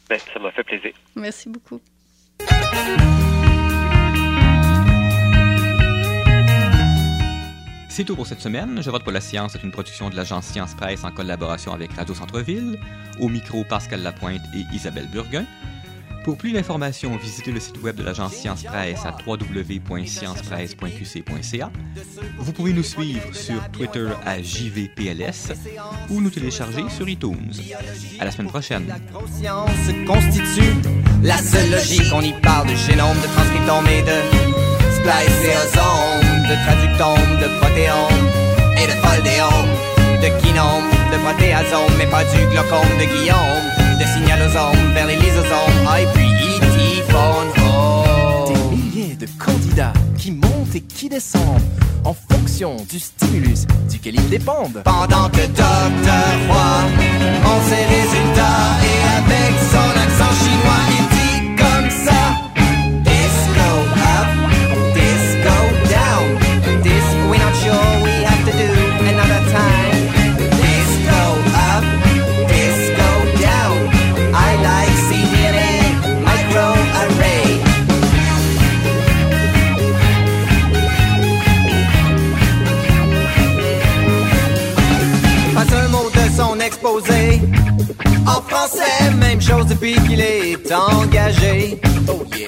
Ben, 0.10 0.20
ça 0.34 0.40
m'a 0.40 0.52
fait 0.52 0.64
plaisir. 0.64 0.92
Merci 1.16 1.50
beaucoup. 1.50 1.82
C'est 7.98 8.04
tout 8.04 8.16
pour 8.16 8.28
cette 8.28 8.42
semaine. 8.42 8.80
Je 8.82 8.92
vote 8.92 9.04
pour 9.04 9.12
la 9.12 9.22
science 9.22 9.56
est 9.56 9.64
une 9.64 9.72
production 9.72 10.12
de 10.12 10.16
l'agence 10.16 10.46
Science 10.46 10.76
Presse 10.76 11.04
en 11.04 11.12
collaboration 11.12 11.74
avec 11.74 11.94
Radio 11.94 12.14
Centre-Ville. 12.14 12.80
Au 13.20 13.28
micro, 13.28 13.64
Pascal 13.64 14.04
Lapointe 14.04 14.44
et 14.54 14.64
Isabelle 14.72 15.08
Burguin. 15.08 15.46
Pour 16.28 16.38
plus 16.38 16.52
d'informations, 16.52 17.16
visitez 17.16 17.54
le 17.54 17.62
site 17.62 17.82
web 17.82 17.96
de 17.96 18.04
l'agence 18.04 18.34
Science 18.34 18.64
Presse 18.64 19.06
à 19.06 19.16
www.sciencepresse.qc.ca. 19.26 21.72
Vous 22.38 22.52
pouvez 22.52 22.74
nous 22.74 22.84
suivre 22.84 23.34
sur 23.34 23.66
Twitter 23.70 24.10
à 24.26 24.42
JVPLS 24.42 25.54
ou 26.10 26.20
nous 26.20 26.30
télécharger 26.30 26.84
sur 26.90 27.08
iTunes. 27.08 27.54
À 28.20 28.26
la 28.26 28.32
semaine 28.32 28.50
prochaine. 28.50 28.88
La 28.88 29.00
constitue 30.06 30.74
la 31.24 31.38
seule 31.38 31.72
logique. 31.72 32.12
On 32.14 32.22
y 32.22 32.34
parle 32.42 32.68
de 32.68 32.76
génome, 32.76 33.16
de 33.22 33.28
transcriptome 33.28 33.88
et 33.88 34.02
de 34.02 34.20
spliceosome, 34.98 36.44
de 36.44 36.56
traductome, 36.66 37.38
de 37.40 37.48
protéome 37.62 38.28
et 38.76 38.86
de 38.86 38.92
foldéome, 39.00 39.72
de 40.22 40.28
kinome, 40.42 40.90
de 41.10 41.18
protéasome, 41.24 41.94
mais 41.98 42.08
pas 42.08 42.26
du 42.26 42.46
glaucome 42.48 42.98
de 43.00 43.06
Guillaume 43.18 43.87
vers 44.94 45.08
les 45.08 45.16
lysosomes, 45.16 45.88
et 46.00 46.06
puis 46.14 46.28
E.T. 46.28 47.04
phone 47.12 47.50
Des 48.48 48.76
milliers 48.76 49.16
de 49.16 49.28
candidats 49.40 49.94
qui 50.18 50.32
montent 50.32 50.76
et 50.76 50.82
qui 50.82 51.10
descendent 51.10 51.62
en 52.04 52.14
fonction 52.14 52.78
du 52.90 53.00
stimulus 53.00 53.66
duquel 53.90 54.16
ils 54.16 54.30
dépendent. 54.30 54.82
Pendant 54.84 55.30
que 55.30 55.46
Docteur 55.46 56.34
Roy 56.48 56.82
montre 57.44 57.66
ses 57.66 57.86
résultats 57.86 58.78
et 58.84 59.00
avec 59.18 59.54
son 59.72 59.90
accent 60.00 60.34
chinois, 60.44 60.84
il 61.00 61.17
français, 88.50 89.12
même 89.16 89.42
chose 89.42 89.68
depuis 89.68 89.96
qu'il 90.08 90.22
est 90.22 90.72
engagé. 90.72 91.80
Oh 92.10 92.24
yeah. 92.36 92.48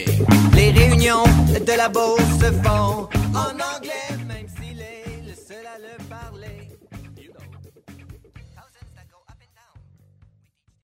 Les 0.53 0.71
réunions 0.71 1.23
de 1.49 1.73
la 1.77 1.89
Beauce 1.89 2.19
se 2.39 2.51
font 2.63 3.07
en 3.33 3.51
anglais, 3.53 4.09